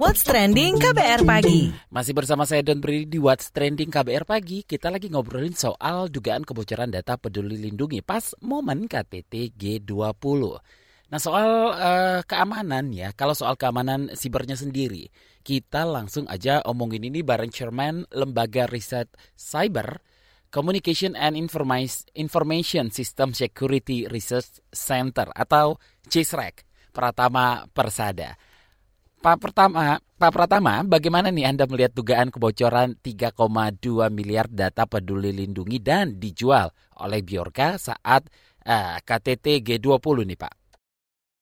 What's 0.00 0.24
Trending 0.24 0.80
KBR 0.80 1.28
Pagi. 1.28 1.68
Masih 1.92 2.16
bersama 2.16 2.48
saya 2.48 2.64
Don 2.64 2.80
Brady 2.80 3.04
di 3.04 3.20
What's 3.20 3.52
Trending 3.52 3.92
KBR 3.92 4.24
Pagi. 4.24 4.64
Kita 4.64 4.88
lagi 4.88 5.12
ngobrolin 5.12 5.52
soal 5.52 6.08
dugaan 6.08 6.40
kebocoran 6.40 6.88
data 6.88 7.20
peduli 7.20 7.60
lindungi 7.60 8.00
pas 8.00 8.32
momen 8.40 8.88
KTT 8.88 9.52
G20. 9.52 10.24
Nah 11.12 11.20
soal 11.20 11.76
uh, 11.76 12.24
keamanan 12.24 12.96
ya, 12.96 13.12
kalau 13.12 13.36
soal 13.36 13.60
keamanan 13.60 14.16
sibernya 14.16 14.56
sendiri, 14.56 15.12
kita 15.44 15.84
langsung 15.84 16.24
aja 16.32 16.64
omongin 16.64 17.04
ini 17.04 17.20
bareng 17.20 17.52
Chairman 17.52 18.08
Lembaga 18.08 18.64
Riset 18.72 19.12
Cyber 19.36 20.00
Communication 20.48 21.12
and 21.12 21.36
Information 22.16 22.88
System 22.88 23.36
Security 23.36 24.08
Research 24.08 24.64
Center 24.72 25.28
atau 25.36 25.76
CISREC, 26.08 26.64
Pratama 26.88 27.68
Persada. 27.68 28.40
Pak 29.20 29.36
Pertama, 29.36 30.00
Pak 30.16 30.32
Pratama, 30.32 30.80
bagaimana 30.80 31.28
nih 31.28 31.44
Anda 31.44 31.68
melihat 31.68 31.92
dugaan 31.92 32.32
kebocoran 32.32 32.96
3,2 33.04 33.36
miliar 34.08 34.48
data 34.48 34.88
peduli 34.88 35.28
lindungi 35.28 35.76
dan 35.76 36.16
dijual 36.16 36.72
oleh 36.96 37.20
Biorka 37.20 37.76
saat 37.76 38.24
uh, 38.64 38.96
KTT 39.04 39.60
G20 39.60 40.24
nih 40.24 40.40
Pak? 40.40 40.54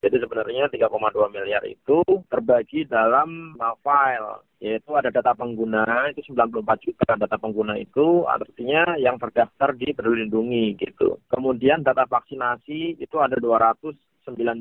Jadi 0.02 0.16
sebenarnya 0.18 0.66
3,2 0.74 0.90
miliar 1.30 1.62
itu 1.70 2.02
terbagi 2.26 2.82
dalam 2.90 3.54
file, 3.78 4.42
yaitu 4.58 4.98
ada 4.98 5.14
data 5.14 5.38
pengguna 5.38 6.10
itu 6.10 6.34
94 6.34 6.82
juta 6.82 7.14
data 7.14 7.38
pengguna 7.38 7.78
itu 7.78 8.26
artinya 8.26 8.98
yang 8.98 9.22
terdaftar 9.22 9.78
di 9.78 9.94
Peduli 9.94 10.26
Lindungi 10.26 10.74
gitu. 10.82 11.22
Kemudian 11.30 11.86
data 11.86 12.10
vaksinasi 12.10 12.98
itu 12.98 13.16
ada 13.22 13.38
209 13.38 13.94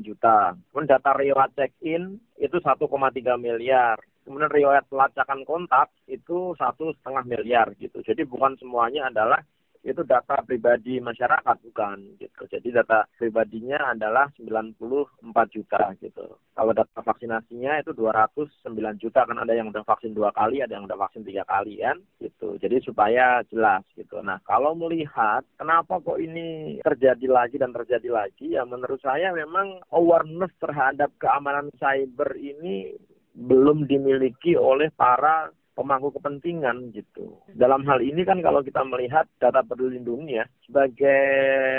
juta. 0.00 0.54
Kemudian 0.70 0.88
data 0.96 1.10
riwayat 1.16 1.52
check-in 1.58 2.16
itu 2.38 2.56
1,3 2.56 2.88
miliar. 3.36 3.98
Kemudian 4.24 4.52
riwayat 4.52 4.84
pelacakan 4.92 5.44
kontak 5.48 5.88
itu 6.04 6.52
satu 6.56 6.92
setengah 7.00 7.24
miliar 7.24 7.72
gitu. 7.80 8.00
Jadi 8.04 8.28
bukan 8.28 8.56
semuanya 8.60 9.08
adalah 9.08 9.40
itu 9.82 10.02
data 10.02 10.42
pribadi 10.42 10.98
masyarakat 10.98 11.56
bukan 11.70 12.18
gitu. 12.18 12.42
Jadi 12.50 12.68
data 12.74 13.06
pribadinya 13.16 13.94
adalah 13.94 14.28
94 14.36 15.54
juta 15.54 15.94
gitu. 16.02 16.38
Kalau 16.54 16.72
data 16.74 17.00
vaksinasinya 17.00 17.78
itu 17.80 17.94
209 17.94 18.74
juta 18.98 19.22
kan 19.22 19.38
ada 19.38 19.54
yang 19.54 19.70
udah 19.70 19.86
vaksin 19.86 20.12
dua 20.12 20.34
kali, 20.34 20.60
ada 20.60 20.74
yang 20.74 20.90
udah 20.90 20.98
vaksin 20.98 21.22
tiga 21.22 21.46
kali 21.46 21.78
kan 21.78 21.98
gitu. 22.18 22.58
Jadi 22.58 22.82
supaya 22.82 23.42
jelas 23.48 23.86
gitu. 23.94 24.18
Nah 24.20 24.42
kalau 24.42 24.74
melihat 24.74 25.46
kenapa 25.54 26.02
kok 26.02 26.18
ini 26.18 26.78
terjadi 26.82 27.26
lagi 27.30 27.56
dan 27.58 27.70
terjadi 27.70 28.10
lagi 28.10 28.58
ya 28.58 28.66
menurut 28.66 28.98
saya 29.02 29.30
memang 29.30 29.78
awareness 29.94 30.50
terhadap 30.58 31.14
keamanan 31.22 31.70
cyber 31.78 32.34
ini 32.34 32.98
belum 33.38 33.86
dimiliki 33.86 34.58
oleh 34.58 34.90
para 34.90 35.54
pemangku 35.78 36.10
kepentingan 36.10 36.90
gitu. 36.90 37.38
Dalam 37.54 37.86
hal 37.86 38.02
ini 38.02 38.26
kan 38.26 38.42
kalau 38.42 38.66
kita 38.66 38.82
melihat 38.82 39.30
data 39.38 39.62
peduli 39.62 40.02
ya, 40.26 40.42
sebagai 40.66 41.22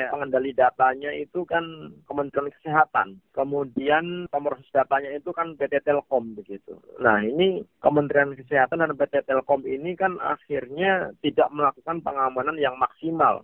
pengendali 0.08 0.56
datanya 0.56 1.12
itu 1.12 1.44
kan 1.44 1.92
Kementerian 2.08 2.48
Kesehatan. 2.56 3.20
Kemudian 3.36 4.32
pemroses 4.32 4.72
datanya 4.72 5.12
itu 5.12 5.36
kan 5.36 5.60
PT 5.60 5.84
Telkom 5.84 6.40
begitu. 6.40 6.80
Nah 7.04 7.20
ini 7.20 7.60
Kementerian 7.84 8.32
Kesehatan 8.40 8.80
dan 8.80 8.96
PT 8.96 9.28
Telkom 9.28 9.68
ini 9.68 10.00
kan 10.00 10.16
akhirnya 10.24 11.12
tidak 11.20 11.52
melakukan 11.52 12.00
pengamanan 12.00 12.56
yang 12.56 12.80
maksimal. 12.80 13.44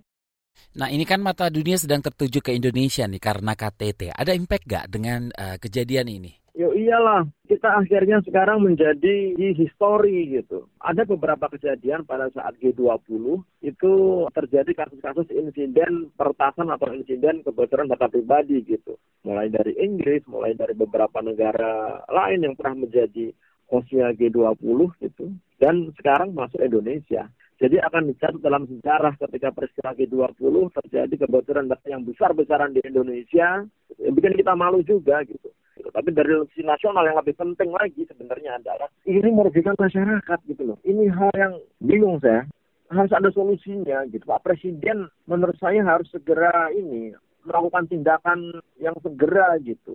Nah 0.80 0.88
ini 0.88 1.04
kan 1.04 1.20
mata 1.20 1.52
dunia 1.52 1.76
sedang 1.76 2.00
tertuju 2.00 2.40
ke 2.40 2.56
Indonesia 2.56 3.04
nih 3.04 3.20
karena 3.20 3.60
KTT. 3.60 4.16
Ada 4.16 4.32
impact 4.32 4.64
gak 4.64 4.86
dengan 4.88 5.28
uh, 5.36 5.60
kejadian 5.60 6.08
ini? 6.08 6.45
Yo 6.56 6.72
iyalah, 6.72 7.28
kita 7.52 7.68
akhirnya 7.68 8.24
sekarang 8.24 8.64
menjadi 8.64 9.36
histori 9.60 10.40
gitu. 10.40 10.72
Ada 10.80 11.04
beberapa 11.04 11.52
kejadian 11.52 12.08
pada 12.08 12.32
saat 12.32 12.56
G20 12.64 13.44
itu 13.60 13.94
terjadi 14.32 14.72
kasus-kasus 14.72 15.28
insiden 15.36 16.16
pertasan 16.16 16.72
atau 16.72 16.96
insiden 16.96 17.44
kebocoran 17.44 17.92
data 17.92 18.08
pribadi 18.08 18.64
gitu. 18.64 18.96
Mulai 19.28 19.52
dari 19.52 19.76
Inggris, 19.84 20.24
mulai 20.32 20.56
dari 20.56 20.72
beberapa 20.72 21.20
negara 21.20 22.00
lain 22.08 22.48
yang 22.48 22.56
pernah 22.56 22.88
menjadi 22.88 23.36
hostnya 23.68 24.16
G20 24.16 24.80
gitu. 25.04 25.36
Dan 25.60 25.92
sekarang 26.00 26.32
masuk 26.32 26.64
Indonesia. 26.64 27.28
Jadi 27.60 27.84
akan 27.84 28.16
dicatat 28.16 28.40
dalam 28.40 28.64
sejarah 28.64 29.20
ketika 29.20 29.52
peristiwa 29.52 29.92
G20 29.92 30.56
terjadi 30.72 31.28
kebocoran 31.28 31.68
data 31.68 31.88
yang 31.92 32.08
besar-besaran 32.08 32.72
di 32.72 32.80
Indonesia, 32.88 33.68
yang 34.00 34.14
bikin 34.16 34.40
kita 34.40 34.56
malu 34.56 34.80
juga 34.88 35.20
gitu. 35.28 35.52
Tapi 35.84 36.10
dari 36.16 36.32
sisi 36.52 36.64
nasional 36.64 37.04
yang 37.04 37.20
lebih 37.20 37.36
penting 37.36 37.72
lagi 37.76 38.08
sebenarnya 38.08 38.60
adalah 38.60 38.88
ini 39.04 39.30
merugikan 39.32 39.76
masyarakat 39.76 40.40
gitu 40.48 40.64
loh. 40.64 40.78
Ini 40.88 41.12
hal 41.12 41.32
yang 41.36 41.54
bingung 41.84 42.20
saya. 42.24 42.48
Harus 42.94 43.12
ada 43.12 43.34
solusinya 43.34 44.06
gitu. 44.14 44.24
Pak 44.24 44.46
Presiden 44.46 45.10
menurut 45.26 45.58
saya 45.58 45.82
harus 45.82 46.06
segera 46.14 46.70
ini 46.70 47.12
melakukan 47.46 47.90
tindakan 47.90 48.62
yang 48.82 48.94
segera 49.02 49.58
gitu 49.62 49.94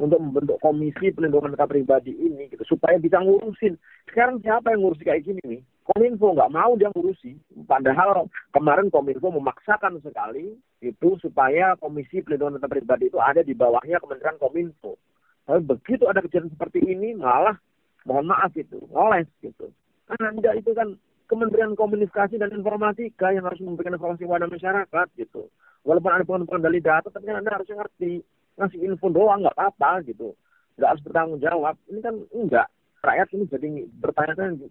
untuk 0.00 0.18
membentuk 0.18 0.58
komisi 0.58 1.12
pelindungan 1.12 1.52
data 1.54 1.68
pribadi 1.68 2.10
ini 2.10 2.48
gitu 2.48 2.64
supaya 2.64 2.98
bisa 2.98 3.20
ngurusin. 3.20 3.76
Sekarang 4.08 4.40
siapa 4.40 4.72
yang 4.72 4.82
ngurusin 4.82 5.06
kayak 5.06 5.24
gini 5.26 5.42
nih? 5.46 5.62
Kominfo 5.82 6.34
nggak 6.34 6.52
mau 6.54 6.78
dia 6.78 6.88
ngurusi. 6.94 7.36
Padahal 7.66 8.30
kemarin 8.54 8.88
Kominfo 8.88 9.34
memaksakan 9.34 9.98
sekali 10.00 10.54
itu 10.82 11.08
supaya 11.18 11.74
Komisi 11.78 12.22
Pelindungan 12.22 12.58
Data 12.58 12.70
Pribadi 12.70 13.10
itu 13.10 13.18
ada 13.18 13.42
di 13.42 13.54
bawahnya 13.54 13.98
Kementerian 13.98 14.38
Kominfo. 14.38 14.98
Tapi 15.42 15.60
begitu 15.66 16.06
ada 16.06 16.22
kejadian 16.22 16.52
seperti 16.54 16.78
ini 16.82 17.18
malah 17.18 17.58
mohon 18.06 18.30
maaf 18.30 18.54
itu 18.54 18.78
ngoles 18.90 19.26
gitu. 19.42 19.70
Anda 20.12 20.54
itu 20.58 20.70
kan 20.76 20.98
Kementerian 21.30 21.72
Komunikasi 21.72 22.36
dan 22.36 22.52
Informatika 22.52 23.32
yang 23.32 23.48
harus 23.48 23.56
memberikan 23.64 23.96
informasi 23.96 24.28
kepada 24.28 24.44
masyarakat 24.44 25.06
gitu. 25.16 25.48
Walaupun 25.82 26.12
ada 26.12 26.24
pengendali 26.28 26.78
data, 26.84 27.08
tapi 27.08 27.24
kan 27.24 27.40
Anda 27.40 27.56
harus 27.56 27.66
ngerti. 27.72 28.20
Ngasih 28.60 28.84
info 28.84 29.08
doang 29.08 29.40
nggak 29.40 29.56
apa-apa 29.56 30.04
gitu. 30.04 30.36
Nggak 30.76 30.88
harus 30.92 31.02
bertanggung 31.08 31.40
jawab. 31.40 31.74
Ini 31.88 32.00
kan 32.04 32.14
enggak. 32.36 32.68
Rakyat 33.02 33.28
ini 33.34 33.44
jadi 33.48 33.68
bertanya-tanya 33.98 34.68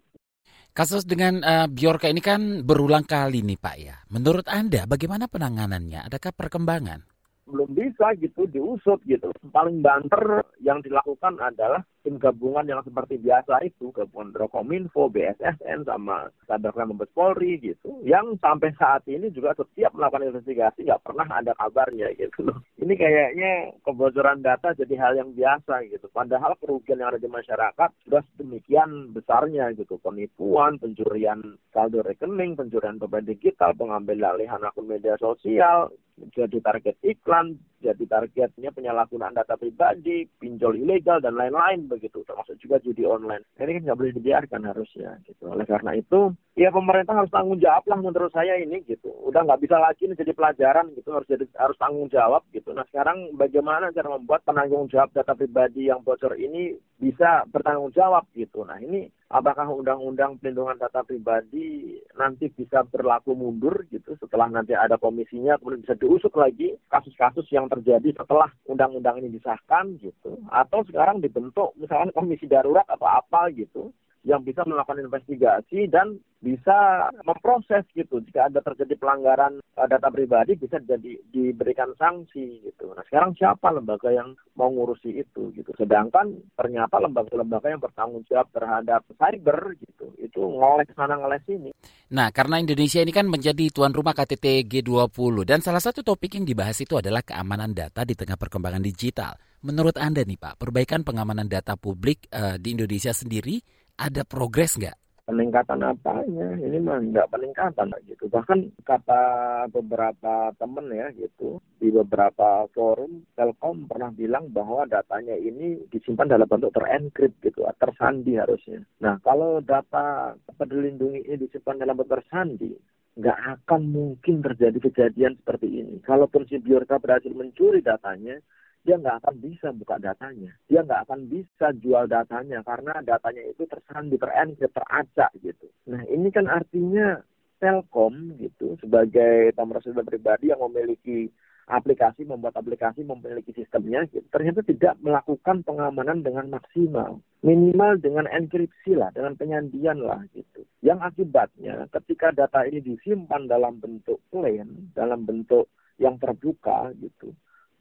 Kasus 0.72 1.04
dengan 1.04 1.44
uh, 1.44 1.68
Bjorka 1.68 2.08
ini 2.08 2.24
kan 2.24 2.64
berulang 2.64 3.04
kali 3.04 3.44
nih 3.44 3.60
Pak 3.60 3.76
ya. 3.76 3.96
Menurut 4.08 4.48
Anda 4.48 4.88
bagaimana 4.88 5.28
penanganannya? 5.28 6.08
Adakah 6.08 6.32
perkembangan? 6.32 7.11
Belum 7.52 7.76
bisa 7.76 8.16
gitu 8.16 8.48
diusut 8.48 9.04
gitu. 9.04 9.28
Paling 9.52 9.84
banter 9.84 10.40
yang 10.64 10.80
dilakukan 10.80 11.36
adalah 11.36 11.84
tim 12.02 12.18
gabungan 12.18 12.66
yang 12.66 12.82
seperti 12.82 13.18
biasa 13.22 13.62
itu, 13.62 13.94
gabungan 13.94 14.34
Drokominfo, 14.34 15.06
BSSN, 15.08 15.86
sama 15.86 16.28
Sadarkan 16.50 16.92
Mabes 16.94 17.10
Polri 17.14 17.62
gitu, 17.62 18.02
yang 18.02 18.34
sampai 18.42 18.74
saat 18.74 19.06
ini 19.06 19.30
juga 19.30 19.54
setiap 19.54 19.94
melakukan 19.94 20.34
investigasi 20.34 20.82
nggak 20.82 21.02
pernah 21.06 21.26
ada 21.30 21.54
kabarnya 21.54 22.10
gitu. 22.18 22.50
Ini 22.82 22.94
kayaknya 22.98 23.52
kebocoran 23.86 24.42
data 24.42 24.74
jadi 24.74 24.94
hal 24.98 25.12
yang 25.14 25.30
biasa 25.32 25.86
gitu. 25.86 26.10
Padahal 26.10 26.58
kerugian 26.58 26.98
yang 26.98 27.14
ada 27.14 27.22
di 27.22 27.30
masyarakat 27.30 27.90
sudah 28.02 28.22
sedemikian 28.34 29.14
besarnya 29.14 29.70
gitu. 29.78 30.02
Penipuan, 30.02 30.82
pencurian 30.82 31.56
saldo 31.70 32.02
rekening, 32.02 32.58
pencurian 32.58 32.98
dompet 32.98 33.30
digital, 33.30 33.70
pengambil 33.78 34.34
alihan 34.34 34.58
akun 34.66 34.90
media 34.90 35.14
sosial, 35.22 35.94
jadi 36.34 36.58
target 36.60 36.96
iklan, 37.02 37.58
jadi 37.82 38.04
targetnya 38.06 38.70
penyalahgunaan 38.70 39.34
data 39.34 39.58
pribadi, 39.58 40.22
pinjol 40.38 40.78
ilegal 40.78 41.18
dan 41.18 41.34
lain-lain 41.34 41.90
begitu, 41.90 42.22
termasuk 42.22 42.54
juga 42.62 42.78
judi 42.78 43.02
online. 43.02 43.42
Ini 43.58 43.82
kan 43.82 43.82
nggak 43.90 43.98
boleh 43.98 44.14
dibiarkan 44.14 44.62
harusnya 44.70 45.18
gitu. 45.26 45.50
Oleh 45.50 45.66
karena 45.66 45.98
itu, 45.98 46.30
ya 46.52 46.68
pemerintah 46.68 47.16
harus 47.16 47.32
tanggung 47.32 47.56
jawab 47.56 47.84
lah 47.88 47.98
menurut 48.00 48.32
saya 48.32 48.60
ini 48.60 48.84
gitu. 48.84 49.08
Udah 49.24 49.40
nggak 49.44 49.62
bisa 49.64 49.80
lagi 49.80 50.04
ini 50.04 50.18
jadi 50.18 50.36
pelajaran 50.36 50.92
gitu, 50.92 51.08
harus 51.16 51.28
jadi 51.28 51.44
harus 51.56 51.76
tanggung 51.80 52.12
jawab 52.12 52.44
gitu. 52.52 52.76
Nah 52.76 52.84
sekarang 52.92 53.32
bagaimana 53.40 53.88
cara 53.96 54.20
membuat 54.20 54.44
penanggung 54.44 54.92
jawab 54.92 55.12
data 55.16 55.32
pribadi 55.32 55.88
yang 55.88 56.04
bocor 56.04 56.36
ini 56.36 56.76
bisa 57.00 57.48
bertanggung 57.48 57.96
jawab 57.96 58.28
gitu. 58.36 58.68
Nah 58.68 58.76
ini 58.84 59.08
apakah 59.32 59.64
undang-undang 59.72 60.36
pelindungan 60.36 60.76
data 60.76 61.00
pribadi 61.00 61.96
nanti 62.20 62.52
bisa 62.52 62.84
berlaku 62.84 63.32
mundur 63.32 63.88
gitu 63.88 64.12
setelah 64.20 64.52
nanti 64.52 64.76
ada 64.76 65.00
komisinya 65.00 65.56
kemudian 65.56 65.88
bisa 65.88 65.96
diusut 65.96 66.36
lagi 66.36 66.76
kasus-kasus 66.92 67.48
yang 67.48 67.64
terjadi 67.72 68.12
setelah 68.12 68.52
undang-undang 68.68 69.24
ini 69.24 69.32
disahkan 69.32 69.96
gitu 70.04 70.36
atau 70.52 70.84
sekarang 70.84 71.24
dibentuk 71.24 71.72
misalnya 71.80 72.12
komisi 72.12 72.44
darurat 72.44 72.84
atau 72.84 73.08
apa 73.08 73.48
gitu 73.56 73.88
yang 74.22 74.46
bisa 74.46 74.62
melakukan 74.62 75.02
investigasi 75.02 75.90
dan 75.90 76.22
bisa 76.42 77.10
memproses 77.22 77.86
gitu 77.94 78.18
jika 78.26 78.50
ada 78.50 78.58
terjadi 78.62 78.98
pelanggaran 78.98 79.62
uh, 79.78 79.86
data 79.86 80.10
pribadi 80.10 80.58
bisa 80.58 80.82
jadi 80.82 81.18
diberikan 81.30 81.94
sanksi 81.94 82.66
gitu. 82.66 82.90
Nah 82.94 83.02
sekarang 83.06 83.34
siapa 83.38 83.70
lembaga 83.70 84.10
yang 84.10 84.34
mau 84.58 84.70
ngurusi 84.70 85.22
itu 85.22 85.54
gitu. 85.54 85.70
Sedangkan 85.78 86.34
ternyata 86.58 86.98
lembaga-lembaga 86.98 87.70
yang 87.70 87.82
bertanggung 87.82 88.26
jawab 88.26 88.50
terhadap 88.50 89.06
cyber 89.14 89.78
gitu 89.78 90.10
itu 90.18 90.40
ngoles 90.42 90.90
sana 90.98 91.14
ngoles 91.14 91.42
sini. 91.46 91.70
Nah 92.10 92.34
karena 92.34 92.58
Indonesia 92.58 92.98
ini 93.02 93.14
kan 93.14 93.30
menjadi 93.30 93.70
tuan 93.70 93.94
rumah 93.94 94.14
KTT 94.14 94.66
G20 94.66 95.46
dan 95.46 95.62
salah 95.62 95.82
satu 95.82 96.02
topik 96.02 96.38
yang 96.38 96.46
dibahas 96.46 96.78
itu 96.82 96.98
adalah 96.98 97.22
keamanan 97.22 97.70
data 97.70 98.02
di 98.02 98.18
tengah 98.18 98.34
perkembangan 98.34 98.82
digital. 98.82 99.38
Menurut 99.62 99.94
Anda 99.94 100.26
nih 100.26 100.42
Pak, 100.42 100.58
perbaikan 100.58 101.06
pengamanan 101.06 101.46
data 101.46 101.78
publik 101.78 102.26
uh, 102.34 102.58
di 102.58 102.74
Indonesia 102.74 103.14
sendiri 103.14 103.62
ada 103.98 104.22
progres 104.24 104.76
nggak? 104.76 105.02
peningkatan 105.22 105.80
apanya? 105.86 106.48
Ini 106.58 106.78
mah 106.82 106.98
nggak 106.98 107.30
peningkatan 107.30 107.88
gitu. 108.04 108.26
Bahkan 108.26 108.84
kata 108.84 109.22
beberapa 109.70 110.50
temen 110.58 110.90
ya 110.90 111.08
gitu 111.14 111.62
di 111.78 111.88
beberapa 111.88 112.66
forum 112.74 113.22
Telkom 113.32 113.86
pernah 113.86 114.10
bilang 114.10 114.50
bahwa 114.50 114.84
datanya 114.84 115.38
ini 115.38 115.86
disimpan 115.88 116.28
dalam 116.28 116.44
bentuk 116.44 116.74
terenkrip 116.74 117.32
gitu 117.40 117.64
tersandi 117.78 118.36
harusnya. 118.36 118.82
Nah 119.00 119.16
kalau 119.22 119.62
data 119.62 120.36
peduli 120.58 120.92
ini 120.92 121.34
disimpan 121.38 121.80
dalam 121.80 121.96
bentuk 121.96 122.20
tersandi 122.20 122.74
nggak 123.12 123.38
akan 123.60 123.82
mungkin 123.92 124.40
terjadi 124.40 124.78
kejadian 124.88 125.36
seperti 125.40 125.68
ini. 125.68 125.94
Kalaupun 126.00 126.48
si 126.48 126.56
Biorka 126.58 126.96
berhasil 126.96 127.32
mencuri 127.32 127.84
datanya 127.84 128.40
dia 128.82 128.98
nggak 128.98 129.22
akan 129.22 129.34
bisa 129.38 129.70
buka 129.70 129.96
datanya. 130.02 130.50
Dia 130.66 130.82
nggak 130.82 131.06
akan 131.06 131.20
bisa 131.30 131.70
jual 131.78 132.10
datanya 132.10 132.66
karena 132.66 132.98
datanya 133.02 133.42
itu 133.46 133.62
tersandi, 133.70 134.18
terenkrip, 134.18 134.74
teracak 134.74 135.30
gitu. 135.38 135.66
Nah 135.86 136.02
ini 136.10 136.28
kan 136.34 136.50
artinya 136.50 137.22
Telkom 137.62 138.34
gitu 138.42 138.74
sebagai 138.82 139.54
data 139.54 140.02
pribadi 140.02 140.50
yang 140.50 140.58
memiliki 140.66 141.30
aplikasi, 141.70 142.26
membuat 142.26 142.58
aplikasi, 142.58 143.06
memiliki 143.06 143.54
sistemnya, 143.54 144.02
gitu, 144.10 144.26
ternyata 144.34 144.66
tidak 144.66 144.98
melakukan 144.98 145.62
pengamanan 145.62 146.26
dengan 146.26 146.50
maksimal. 146.50 147.22
Minimal 147.46 148.02
dengan 148.02 148.26
enkripsi 148.26 148.98
lah, 148.98 149.14
dengan 149.14 149.38
penyandian 149.38 150.02
lah 150.02 150.26
gitu. 150.34 150.66
Yang 150.82 151.14
akibatnya 151.14 151.86
ketika 151.94 152.34
data 152.34 152.66
ini 152.66 152.82
disimpan 152.82 153.46
dalam 153.46 153.78
bentuk 153.78 154.18
plain, 154.34 154.90
dalam 154.94 155.22
bentuk 155.22 155.70
yang 156.02 156.18
terbuka 156.18 156.90
gitu, 156.98 157.30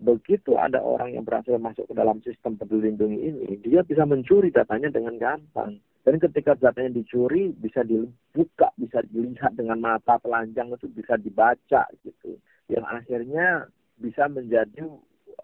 begitu 0.01 0.57
ada 0.57 0.81
orang 0.81 1.13
yang 1.13 1.23
berhasil 1.23 1.55
masuk 1.61 1.85
ke 1.85 1.93
dalam 1.93 2.17
sistem 2.25 2.57
peduli 2.57 2.89
lindungi 2.89 3.19
ini, 3.21 3.47
dia 3.61 3.85
bisa 3.85 4.03
mencuri 4.03 4.49
datanya 4.49 4.89
dengan 4.89 5.15
gampang. 5.21 5.77
Dan 6.01 6.17
ketika 6.17 6.57
datanya 6.57 6.97
dicuri, 6.97 7.53
bisa 7.53 7.85
dibuka, 7.85 8.73
bisa 8.73 9.05
dilihat 9.05 9.53
dengan 9.53 9.77
mata 9.77 10.17
telanjang 10.17 10.73
itu 10.73 10.89
bisa 10.89 11.13
dibaca 11.21 11.85
gitu. 12.01 12.41
Yang 12.65 12.85
akhirnya 12.89 13.47
bisa 14.01 14.25
menjadi 14.25 14.89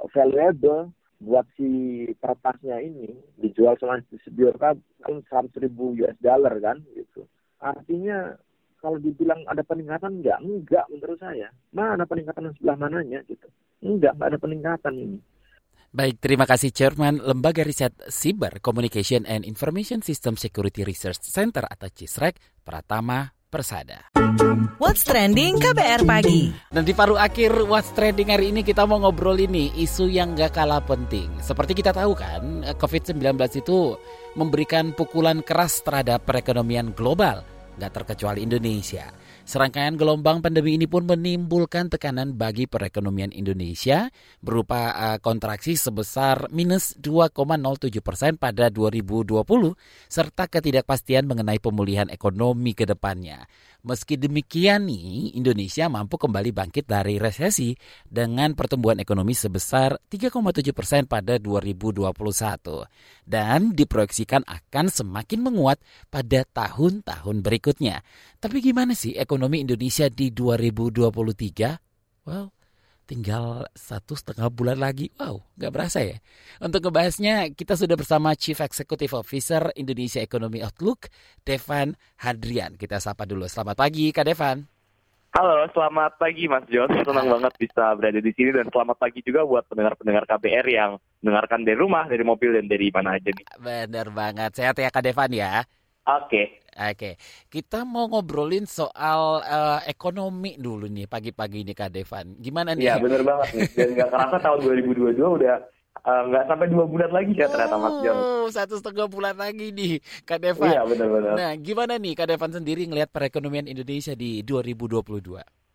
valuable 0.09 0.89
buat 1.17 1.45
si 1.57 2.05
kertasnya 2.21 2.77
ini 2.81 3.09
dijual 3.41 3.77
sama 3.77 4.01
distributor 4.09 4.57
kan 4.57 4.75
100 5.05 5.49
ribu 5.61 5.93
US 6.01 6.17
dollar 6.21 6.57
kan 6.57 6.81
gitu. 6.93 7.25
Artinya 7.61 8.37
kalau 8.77 9.01
dibilang 9.01 9.41
ada 9.49 9.65
peningkatan 9.65 10.21
enggak, 10.21 10.37
enggak 10.41 10.85
menurut 10.93 11.17
saya. 11.17 11.49
Mana 11.73 12.05
peningkatan 12.05 12.53
sebelah 12.57 12.77
mananya 12.77 13.25
gitu. 13.25 13.49
Enggak, 13.81 14.17
enggak 14.17 14.27
ada 14.33 14.37
peningkatan 14.41 14.93
ini. 14.97 15.17
Baik, 15.87 16.19
terima 16.19 16.43
kasih 16.43 16.69
Chairman 16.75 17.23
Lembaga 17.23 17.63
Riset 17.63 17.95
Cyber 18.11 18.59
Communication 18.59 19.23
and 19.23 19.47
Information 19.47 20.03
System 20.03 20.35
Security 20.35 20.83
Research 20.83 21.23
Center 21.23 21.63
atau 21.63 21.87
CISREC, 21.89 22.61
Pratama 22.61 23.33
Persada. 23.47 24.11
What's 24.77 25.07
Trending 25.07 25.57
KBR 25.57 26.03
Pagi. 26.03 26.51
Dan 26.67 26.83
di 26.83 26.91
paruh 26.91 27.15
akhir 27.15 27.63
What's 27.65 27.95
Trending 27.95 28.29
hari 28.29 28.51
ini 28.51 28.61
kita 28.61 28.83
mau 28.83 28.99
ngobrol 28.99 29.39
ini 29.39 29.71
isu 29.79 30.11
yang 30.11 30.35
gak 30.35 30.59
kalah 30.59 30.83
penting. 30.83 31.31
Seperti 31.39 31.71
kita 31.71 31.95
tahu 31.95 32.11
kan, 32.13 32.67
COVID-19 32.75 33.23
itu 33.57 33.95
memberikan 34.35 34.91
pukulan 34.91 35.39
keras 35.41 35.79
terhadap 35.81 36.27
perekonomian 36.27 36.91
global, 36.91 37.41
gak 37.79 37.95
terkecuali 37.95 38.43
Indonesia. 38.43 39.07
Serangkaian 39.47 39.95
gelombang 39.95 40.43
pandemi 40.43 40.75
ini 40.75 40.91
pun 40.91 41.07
menimbulkan 41.07 41.87
tekanan 41.87 42.35
bagi 42.35 42.67
perekonomian 42.67 43.31
Indonesia 43.31 44.11
berupa 44.43 44.91
uh, 44.91 45.17
kontraksi 45.23 45.79
sebesar 45.79 46.51
minus 46.51 46.99
2,07 46.99 48.03
persen 48.03 48.35
pada 48.35 48.67
2020 48.67 49.39
serta 50.11 50.51
ketidakpastian 50.51 51.31
mengenai 51.31 51.63
pemulihan 51.63 52.11
ekonomi 52.11 52.75
ke 52.75 52.83
depannya. 52.83 53.47
Meski 53.87 54.19
demikian 54.19 54.91
nih, 54.91 55.31
Indonesia 55.39 55.87
mampu 55.87 56.19
kembali 56.19 56.51
bangkit 56.51 56.91
dari 56.91 57.15
resesi 57.15 57.71
dengan 58.03 58.51
pertumbuhan 58.51 58.99
ekonomi 58.99 59.31
sebesar 59.31 59.95
3,7 60.11 60.75
persen 60.75 61.07
pada 61.07 61.39
2021 61.39 62.11
dan 63.23 63.71
diproyeksikan 63.71 64.43
akan 64.43 64.91
semakin 64.91 65.39
menguat 65.39 65.79
pada 66.11 66.43
tahun-tahun 66.43 67.39
berikutnya. 67.39 68.03
Tapi 68.43 68.59
gimana 68.59 68.91
sih 68.91 69.15
ekonomi 69.15 69.63
Indonesia 69.63 70.11
di 70.11 70.35
2023? 70.35 72.27
Well, 72.27 72.51
tinggal 73.07 73.63
satu 73.71 74.13
setengah 74.13 74.51
bulan 74.51 74.83
lagi. 74.83 75.07
Wow, 75.15 75.39
nggak 75.55 75.71
berasa 75.71 76.03
ya. 76.03 76.19
Untuk 76.59 76.83
ngebahasnya, 76.83 77.55
kita 77.55 77.79
sudah 77.79 77.95
bersama 77.95 78.35
Chief 78.35 78.59
Executive 78.59 79.15
Officer 79.15 79.71
Indonesia 79.79 80.19
Economy 80.19 80.59
Outlook, 80.61 81.07
Devan 81.47 81.95
Hadrian. 82.19 82.75
Kita 82.75 82.99
sapa 82.99 83.23
dulu. 83.23 83.47
Selamat 83.47 83.79
pagi, 83.79 84.11
Kak 84.11 84.27
Devan. 84.27 84.67
Halo, 85.37 85.69
selamat 85.71 86.17
pagi 86.19 86.49
Mas 86.49 86.65
Jos. 86.67 86.89
Senang 86.91 87.29
banget 87.29 87.53
bisa 87.61 87.93
berada 87.95 88.19
di 88.19 88.31
sini 88.35 88.51
dan 88.51 88.67
selamat 88.73 88.97
pagi 88.99 89.21
juga 89.21 89.45
buat 89.45 89.63
pendengar-pendengar 89.69 90.25
KBR 90.27 90.67
yang 90.67 90.91
mendengarkan 91.21 91.61
dari 91.63 91.77
rumah, 91.77 92.09
dari 92.09 92.23
mobil 92.25 92.57
dan 92.57 92.65
dari 92.65 92.91
mana 92.91 93.15
aja 93.15 93.29
nih. 93.31 93.45
Bener 93.61 94.07
banget. 94.11 94.51
Sehat 94.57 94.75
ya 94.75 94.89
Kak 94.91 95.05
Devan 95.05 95.31
ya. 95.31 95.63
Oke. 96.07 96.66
Oke, 96.77 97.17
kita 97.49 97.81
mau 97.81 98.05
ngobrolin 98.05 98.69
soal 98.69 99.41
uh, 99.41 99.81
ekonomi 99.89 100.61
dulu 100.61 100.85
nih 100.85 101.09
pagi-pagi 101.09 101.65
ini 101.65 101.73
Kak 101.73 101.89
Devan. 101.89 102.37
Gimana 102.37 102.77
nih? 102.77 102.85
Iya 102.85 102.95
bener 103.01 103.25
banget 103.25 103.47
nih. 103.57 103.69
Dan 103.73 103.89
nggak 103.97 104.09
kerasa 104.13 104.37
tahun 104.45 104.59
2022 104.85 105.17
udah 105.17 105.55
uh, 106.05 106.21
nggak 106.29 106.43
sampai 106.45 106.67
dua 106.69 106.85
bulan 106.85 107.09
lagi 107.09 107.33
ya 107.33 107.49
ternyata 107.49 107.75
Mas 107.81 107.95
John. 108.05 108.17
Oh, 108.21 108.45
satu 108.53 108.77
setengah 108.77 109.09
bulan 109.09 109.35
lagi 109.41 109.73
nih 109.73 109.97
Kak 110.21 110.37
Devan. 110.37 110.69
Iya 110.69 110.81
benar-benar. 110.85 111.33
Nah, 111.33 111.51
gimana 111.57 111.93
nih 111.97 112.13
Kak 112.13 112.29
Devan 112.29 112.51
sendiri 112.53 112.85
ngelihat 112.85 113.09
perekonomian 113.09 113.65
Indonesia 113.65 114.13
di 114.13 114.45
2022? 114.45 115.66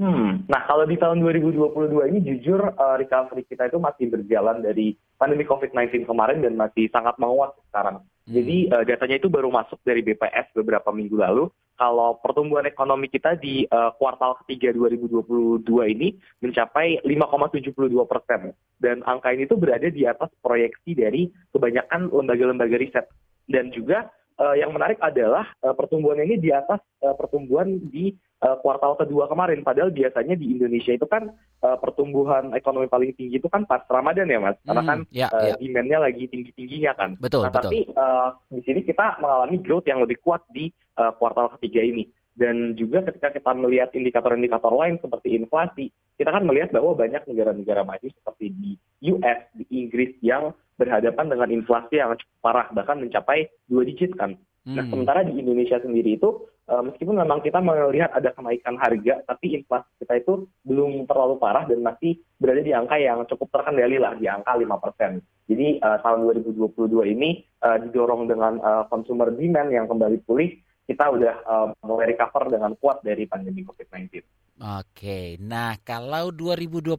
Hmm, 0.00 0.48
nah 0.48 0.64
kalau 0.64 0.88
di 0.88 0.96
tahun 0.96 1.20
2022 1.20 2.08
ini 2.08 2.24
jujur 2.24 2.72
uh, 2.72 2.96
recovery 2.96 3.44
kita 3.44 3.68
itu 3.68 3.76
masih 3.76 4.08
berjalan 4.08 4.64
dari 4.64 4.96
pandemi 5.20 5.44
COVID-19 5.44 6.08
kemarin 6.08 6.40
dan 6.40 6.56
masih 6.56 6.88
sangat 6.88 7.20
menguat 7.20 7.52
sekarang. 7.68 8.00
Hmm. 8.00 8.32
Jadi 8.32 8.72
uh, 8.72 8.80
datanya 8.88 9.20
itu 9.20 9.28
baru 9.28 9.52
masuk 9.52 9.76
dari 9.84 10.00
BPS 10.00 10.56
beberapa 10.56 10.88
minggu 10.88 11.20
lalu. 11.20 11.52
Kalau 11.76 12.16
pertumbuhan 12.16 12.64
ekonomi 12.64 13.12
kita 13.12 13.36
di 13.36 13.68
uh, 13.68 13.92
kuartal 14.00 14.40
ketiga 14.44 14.72
2022 14.72 15.68
ini 15.68 16.16
mencapai 16.40 17.04
5,72 17.04 17.92
persen. 18.08 18.56
Dan 18.80 19.04
angka 19.04 19.36
ini 19.36 19.44
tuh 19.44 19.60
berada 19.60 19.92
di 19.92 20.08
atas 20.08 20.32
proyeksi 20.40 20.96
dari 20.96 21.28
kebanyakan 21.52 22.08
lembaga-lembaga 22.08 22.76
riset. 22.80 23.04
Dan 23.44 23.68
juga 23.68 24.08
uh, 24.40 24.56
yang 24.56 24.72
menarik 24.72 24.96
adalah 25.04 25.44
uh, 25.60 25.76
pertumbuhan 25.76 26.24
ini 26.24 26.40
di 26.40 26.50
atas 26.50 26.80
uh, 27.04 27.12
pertumbuhan 27.12 27.76
di 27.92 28.16
uh, 28.40 28.56
kuartal 28.64 28.96
kedua 28.96 29.28
kemarin. 29.28 29.60
Padahal 29.60 29.92
biasanya 29.92 30.34
di 30.34 30.56
Indonesia 30.56 30.96
itu 30.96 31.04
kan 31.04 31.28
uh, 31.60 31.76
pertumbuhan 31.76 32.56
ekonomi 32.56 32.88
paling 32.88 33.12
tinggi 33.14 33.36
itu 33.36 33.48
kan 33.52 33.68
pas 33.68 33.84
Ramadan 33.86 34.32
ya 34.32 34.40
mas, 34.40 34.56
karena 34.64 34.82
hmm, 34.82 34.90
kan 34.90 34.98
ya, 35.12 35.28
uh, 35.28 35.52
ya. 35.52 35.54
demand-nya 35.60 35.98
lagi 36.00 36.24
tinggi-tingginya 36.26 36.92
kan. 36.96 37.10
Betul. 37.20 37.44
Nah, 37.44 37.52
betul. 37.52 37.70
Tapi 37.70 37.80
uh, 37.92 38.28
di 38.48 38.62
sini 38.64 38.80
kita 38.82 39.20
mengalami 39.20 39.56
growth 39.60 39.86
yang 39.86 40.00
lebih 40.00 40.18
kuat 40.24 40.42
di 40.50 40.72
uh, 40.96 41.12
kuartal 41.20 41.52
ketiga 41.60 41.84
ini. 41.84 42.08
Dan 42.30 42.72
juga 42.72 43.04
ketika 43.04 43.36
kita 43.36 43.52
melihat 43.52 43.92
indikator-indikator 43.92 44.72
lain 44.72 44.96
seperti 44.96 45.36
inflasi, 45.36 45.92
kita 46.16 46.32
kan 46.32 46.48
melihat 46.48 46.72
bahwa 46.72 46.96
banyak 46.96 47.20
negara-negara 47.28 47.84
maju 47.84 48.08
seperti 48.08 48.48
di 48.56 48.70
US, 49.12 49.44
di 49.52 49.64
Inggris 49.68 50.16
yang 50.24 50.56
berhadapan 50.80 51.28
dengan 51.28 51.48
inflasi 51.52 52.00
yang 52.00 52.16
parah, 52.40 52.72
bahkan 52.72 52.96
mencapai 52.96 53.52
dua 53.68 53.84
digit 53.84 54.16
kan. 54.16 54.40
Nah, 54.64 54.84
hmm. 54.84 54.92
sementara 54.92 55.24
di 55.24 55.36
Indonesia 55.36 55.80
sendiri 55.80 56.20
itu, 56.20 56.48
uh, 56.68 56.82
meskipun 56.84 57.16
memang 57.16 57.40
kita 57.40 57.60
melihat 57.64 58.12
ada 58.12 58.32
kenaikan 58.32 58.76
harga, 58.76 59.24
tapi 59.24 59.60
inflasi 59.60 59.88
kita 60.00 60.20
itu 60.20 60.48
belum 60.68 61.08
terlalu 61.08 61.40
parah 61.40 61.64
dan 61.64 61.80
masih 61.80 62.20
berada 62.36 62.60
di 62.60 62.72
angka 62.72 62.96
yang 63.00 63.24
cukup 63.24 63.48
terkendali 63.52 63.96
lah, 63.96 64.16
di 64.16 64.28
angka 64.28 64.56
5%. 64.56 65.48
Jadi 65.48 65.80
uh, 65.80 65.98
tahun 66.04 66.28
2022 66.44 66.92
ini 67.16 67.42
uh, 67.64 67.76
didorong 67.82 68.28
dengan 68.28 68.60
uh, 68.60 68.84
consumer 68.92 69.32
demand 69.32 69.72
yang 69.72 69.88
kembali 69.88 70.22
pulih, 70.28 70.52
kita 70.90 71.06
udah 71.06 71.34
uh, 71.46 71.66
mulai 71.86 72.10
recover 72.10 72.50
dengan 72.50 72.74
kuat 72.74 72.98
dari 73.06 73.22
pandemi 73.30 73.62
COVID-19. 73.62 74.26
Oke, 74.60 75.38
nah 75.38 75.78
kalau 75.86 76.34
2023 76.34 76.98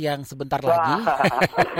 yang 0.00 0.24
sebentar 0.24 0.58
lagi, 0.64 1.04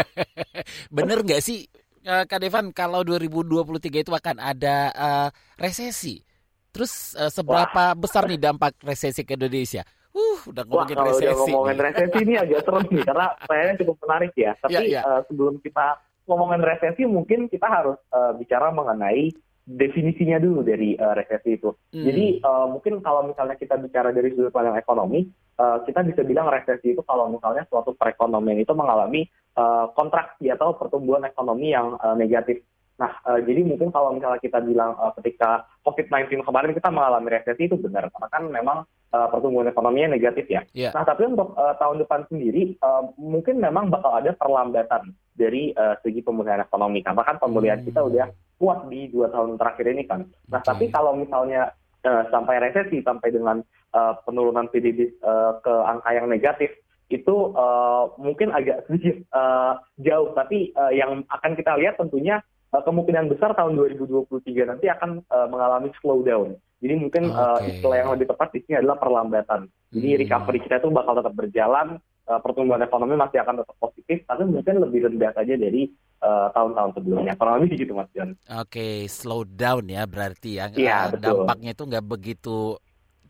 bener 0.97 1.25
nggak 1.25 1.41
sih 1.41 1.65
uh, 2.05 2.29
Kak 2.29 2.45
Devan 2.45 2.69
kalau 2.77 3.01
2023 3.01 4.05
itu 4.05 4.13
akan 4.13 4.37
ada 4.37 4.77
uh, 4.93 5.29
resesi. 5.57 6.21
Terus 6.69 7.17
uh, 7.17 7.33
seberapa 7.33 7.97
Wah. 7.97 7.97
besar 7.97 8.29
nih 8.29 8.39
dampak 8.39 8.77
resesi 8.85 9.25
ke 9.25 9.35
Indonesia? 9.35 9.83
Uh, 10.13 10.39
udah 10.53 10.69
ngomongin 10.69 10.95
Wah, 11.01 11.03
kalau 11.03 11.13
resesi. 11.17 11.33
Udah 11.33 11.39
ngomongin 11.49 11.79
resesi 11.81 12.19
ini 12.29 12.35
agak 12.37 12.61
seru 12.69 12.79
nih 12.85 13.03
karena 13.09 13.27
kayaknya 13.49 13.75
cukup 13.81 13.97
menarik 14.05 14.33
ya. 14.37 14.53
Tapi 14.61 14.75
ya, 14.77 14.81
ya. 14.85 15.01
Uh, 15.03 15.21
sebelum 15.27 15.55
kita 15.65 15.87
ngomongin 16.29 16.61
resesi 16.61 17.03
mungkin 17.09 17.49
kita 17.49 17.65
harus 17.65 17.99
uh, 18.13 18.37
bicara 18.37 18.69
mengenai 18.69 19.33
definisinya 19.68 20.40
dulu 20.40 20.64
dari 20.64 20.96
uh, 20.96 21.12
resesi 21.12 21.61
itu. 21.61 21.68
Hmm. 21.92 22.04
Jadi 22.09 22.40
uh, 22.40 22.72
mungkin 22.72 23.04
kalau 23.04 23.28
misalnya 23.28 23.61
kita 23.61 23.76
bicara 23.76 24.16
dari 24.16 24.33
sudut 24.33 24.48
pandang 24.48 24.81
ekonomi, 24.81 25.28
uh, 25.61 25.85
kita 25.85 26.00
bisa 26.09 26.24
bilang 26.24 26.48
resesi 26.48 26.96
itu 26.96 27.04
kalau 27.04 27.28
misalnya 27.28 27.68
suatu 27.68 27.92
perekonomian 27.92 28.64
itu 28.64 28.72
mengalami 28.72 29.28
uh, 29.61 29.92
kontraksi 29.92 30.48
atau 30.48 30.72
pertumbuhan 30.72 31.28
ekonomi 31.28 31.76
yang 31.76 32.00
uh, 32.00 32.16
negatif. 32.16 32.64
Nah, 32.96 33.12
uh, 33.28 33.38
jadi 33.44 33.61
mungkin 33.62 33.92
kalau 33.92 34.16
misalnya 34.16 34.40
kita 34.40 34.59
bilang 34.64 34.96
uh, 34.96 35.12
ketika 35.20 35.68
COVID-19 35.85 36.48
kemarin 36.48 36.72
kita 36.72 36.88
mengalami 36.88 37.28
resesi 37.28 37.68
itu 37.68 37.76
benar, 37.76 38.09
karena 38.09 38.28
kan 38.33 38.42
memang 38.48 38.78
uh, 39.12 39.29
pertumbuhan 39.33 39.68
ekonominya 39.71 40.14
negatif 40.16 40.47
ya. 40.49 40.62
Yeah. 40.77 40.92
Nah, 40.92 41.05
tapi 41.05 41.29
untuk 41.29 41.55
uh, 41.57 41.75
tahun 41.81 42.05
depan 42.05 42.29
sendiri, 42.29 42.77
uh, 42.81 43.09
mungkin 43.16 43.61
memang 43.61 43.88
bakal 43.88 44.16
ada 44.16 44.35
perlambatan 44.37 45.14
dari 45.38 45.73
uh, 45.77 45.97
segi 46.03 46.21
pemulihan 46.21 46.61
ekonomi, 46.61 47.01
karena 47.01 47.23
kan 47.25 47.37
pemulihan 47.38 47.79
hmm. 47.81 47.87
kita 47.88 48.01
udah 48.05 48.27
kuat 48.59 48.90
di 48.90 49.07
dua 49.09 49.31
tahun 49.31 49.57
terakhir 49.57 49.87
ini 49.94 50.03
kan. 50.05 50.27
Nah, 50.51 50.61
okay. 50.61 50.68
tapi 50.75 50.85
kalau 50.90 51.14
misalnya 51.14 51.73
uh, 52.05 52.27
sampai 52.29 52.59
resesi, 52.59 53.01
sampai 53.01 53.31
dengan 53.31 53.62
uh, 53.94 54.18
penurunan 54.27 54.66
PDB 54.68 55.18
uh, 55.23 55.62
ke 55.62 55.75
angka 55.87 56.11
yang 56.12 56.27
negatif, 56.27 56.71
itu 57.09 57.57
uh, 57.57 58.12
mungkin 58.21 58.53
agak 58.53 58.85
sedikit 58.90 59.25
uh, 59.33 59.81
jauh. 59.97 60.37
Tapi 60.37 60.77
uh, 60.77 60.92
yang 60.92 61.25
akan 61.33 61.53
kita 61.57 61.79
lihat 61.81 61.97
tentunya 61.97 62.44
uh, 62.72 62.83
kemungkinan 62.85 63.33
besar 63.33 63.57
tahun 63.57 63.76
2023 63.76 64.70
nanti 64.70 64.87
akan 64.88 65.24
uh, 65.28 65.46
mengalami 65.48 65.92
slowdown. 66.00 66.57
Jadi 66.78 66.94
mungkin 66.94 67.35
okay. 67.35 67.42
uh, 67.42 67.61
istilah 67.66 67.96
yang 67.98 68.11
lebih 68.14 68.31
tepat 68.31 68.54
di 68.54 68.62
sini 68.62 68.78
adalah 68.78 69.02
perlambatan. 69.02 69.66
Jadi 69.90 70.09
hmm. 70.14 70.20
recovery 70.22 70.59
kita 70.62 70.78
itu 70.78 70.88
bakal 70.94 71.18
tetap 71.18 71.35
berjalan, 71.35 71.98
uh, 72.31 72.38
pertumbuhan 72.38 72.85
ekonomi 72.87 73.18
masih 73.18 73.42
akan 73.42 73.66
tetap 73.66 73.76
positif, 73.83 74.22
tapi 74.31 74.42
mungkin 74.46 74.74
lebih 74.78 75.11
rendah 75.11 75.33
saja 75.35 75.54
dari 75.59 75.90
tahun 76.18 76.50
tahun-tahun 76.50 76.90
sebelumnya. 76.98 77.38
Kurang 77.38 77.62
lebih 77.62 77.78
gitu 77.78 77.94
Mas 77.94 78.11
John. 78.11 78.35
Oke, 78.59 78.66
okay, 78.66 78.94
slow 79.07 79.46
down 79.46 79.87
ya 79.87 80.02
berarti 80.02 80.59
ya. 80.59 80.66
Iya, 80.74 81.14
uh, 81.14 81.18
Dampaknya 81.18 81.70
itu 81.78 81.83
nggak 81.87 82.07
begitu 82.07 82.74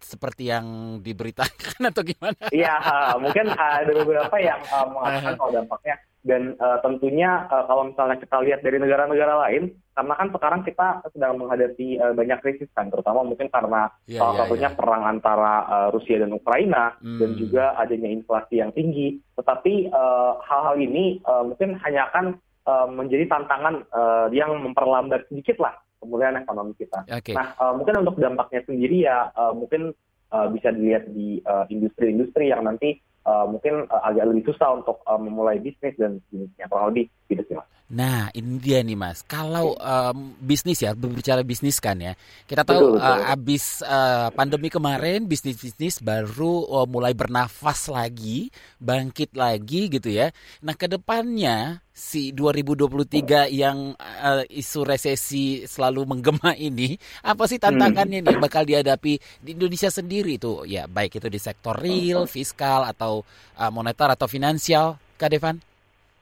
seperti 0.00 0.50
yang 0.50 0.98
diberitakan 1.02 1.80
atau 1.90 2.02
gimana? 2.06 2.38
Iya, 2.54 2.74
mungkin 3.18 3.46
ada 3.54 3.92
beberapa 3.92 4.36
yang 4.38 4.60
uh, 4.70 4.86
mengatakan 4.88 5.34
kalau 5.40 5.52
dampaknya 5.52 5.94
dan 6.28 6.60
uh, 6.60 6.76
tentunya 6.84 7.48
uh, 7.48 7.64
kalau 7.64 7.88
misalnya 7.88 8.20
kita 8.20 8.36
lihat 8.44 8.60
dari 8.60 8.76
negara-negara 8.76 9.48
lain, 9.48 9.72
karena 9.96 10.12
kan 10.12 10.28
sekarang 10.28 10.60
kita 10.68 10.88
sedang 11.08 11.40
menghadapi 11.40 11.96
uh, 11.96 12.12
banyak 12.12 12.38
krisis 12.44 12.68
kan, 12.76 12.92
terutama 12.92 13.24
mungkin 13.24 13.48
karena 13.48 13.88
yeah, 14.04 14.20
salah 14.20 14.36
yeah, 14.36 14.40
satunya 14.44 14.68
yeah. 14.68 14.76
perang 14.76 15.02
antara 15.08 15.54
uh, 15.64 15.88
Rusia 15.88 16.20
dan 16.20 16.36
Ukraina 16.36 17.00
hmm. 17.00 17.16
dan 17.16 17.30
juga 17.40 17.72
adanya 17.80 18.12
inflasi 18.12 18.60
yang 18.60 18.76
tinggi. 18.76 19.16
Tetapi 19.40 19.88
hal-hal 20.44 20.76
uh, 20.76 20.84
ini 20.84 21.24
uh, 21.24 21.48
mungkin 21.48 21.80
hanya 21.80 22.12
akan 22.12 22.36
uh, 22.68 22.86
menjadi 22.92 23.24
tantangan 23.32 23.88
uh, 23.88 24.28
yang 24.28 24.52
memperlambat 24.60 25.24
sedikit 25.32 25.64
lah 25.64 25.80
pemulihan 25.96 26.36
ekonomi 26.36 26.76
kita. 26.76 27.08
Okay. 27.08 27.32
Nah, 27.32 27.56
uh, 27.56 27.72
mungkin 27.72 28.04
untuk 28.04 28.20
dampaknya 28.20 28.60
sendiri 28.68 29.08
ya 29.08 29.32
uh, 29.32 29.56
mungkin 29.56 29.96
uh, 30.28 30.46
bisa 30.52 30.76
dilihat 30.76 31.08
di 31.10 31.40
industri-industri 31.72 32.52
uh, 32.52 32.58
yang 32.58 32.68
nanti 32.68 33.00
uh, 33.28 33.44
mungkin 33.44 33.84
uh, 33.92 34.02
agak 34.08 34.24
lebih 34.32 34.48
susah 34.48 34.80
untuk 34.80 35.04
uh, 35.04 35.20
memulai 35.20 35.60
bisnis 35.60 35.92
dan 36.00 36.24
jenisnya 36.32 36.64
kurang 36.72 36.96
lebih 36.96 37.12
gitu 37.28 37.44
sih 37.44 37.54
mas. 37.60 37.68
Nah, 37.88 38.28
ini 38.36 38.60
dia 38.60 38.84
nih 38.84 39.00
Mas. 39.00 39.24
Kalau 39.24 39.72
um, 39.72 40.36
bisnis 40.44 40.84
ya, 40.84 40.92
berbicara 40.92 41.40
bisnis 41.40 41.80
kan 41.80 41.96
ya. 41.96 42.12
Kita 42.44 42.60
tahu 42.60 42.76
betul, 42.76 42.92
betul. 43.00 43.16
Uh, 43.16 43.32
abis 43.32 43.64
uh, 43.80 44.28
pandemi 44.36 44.68
kemarin 44.68 45.24
bisnis-bisnis 45.24 46.04
baru 46.04 46.68
uh, 46.68 46.84
mulai 46.84 47.16
bernafas 47.16 47.88
lagi, 47.88 48.52
bangkit 48.76 49.32
lagi 49.32 49.88
gitu 49.88 50.12
ya. 50.12 50.28
Nah, 50.60 50.76
ke 50.76 50.84
depannya 50.84 51.80
si 51.96 52.36
2023 52.36 53.48
yang 53.56 53.96
uh, 53.96 54.44
isu 54.52 54.84
resesi 54.84 55.64
selalu 55.64 56.12
menggema 56.12 56.52
ini, 56.68 56.92
apa 57.24 57.48
sih 57.48 57.56
tantangannya 57.56 58.20
hmm. 58.20 58.28
nih 58.28 58.36
bakal 58.36 58.68
dihadapi 58.68 59.16
di 59.40 59.50
Indonesia 59.56 59.88
sendiri 59.88 60.36
itu? 60.36 60.68
Ya, 60.68 60.84
baik 60.84 61.24
itu 61.24 61.32
di 61.32 61.40
sektor 61.40 61.72
real, 61.72 62.28
fiskal 62.28 62.84
atau 62.84 63.24
uh, 63.56 63.72
moneter 63.72 64.12
atau 64.12 64.28
finansial, 64.28 65.00
Kak 65.16 65.32
Devan? 65.32 65.67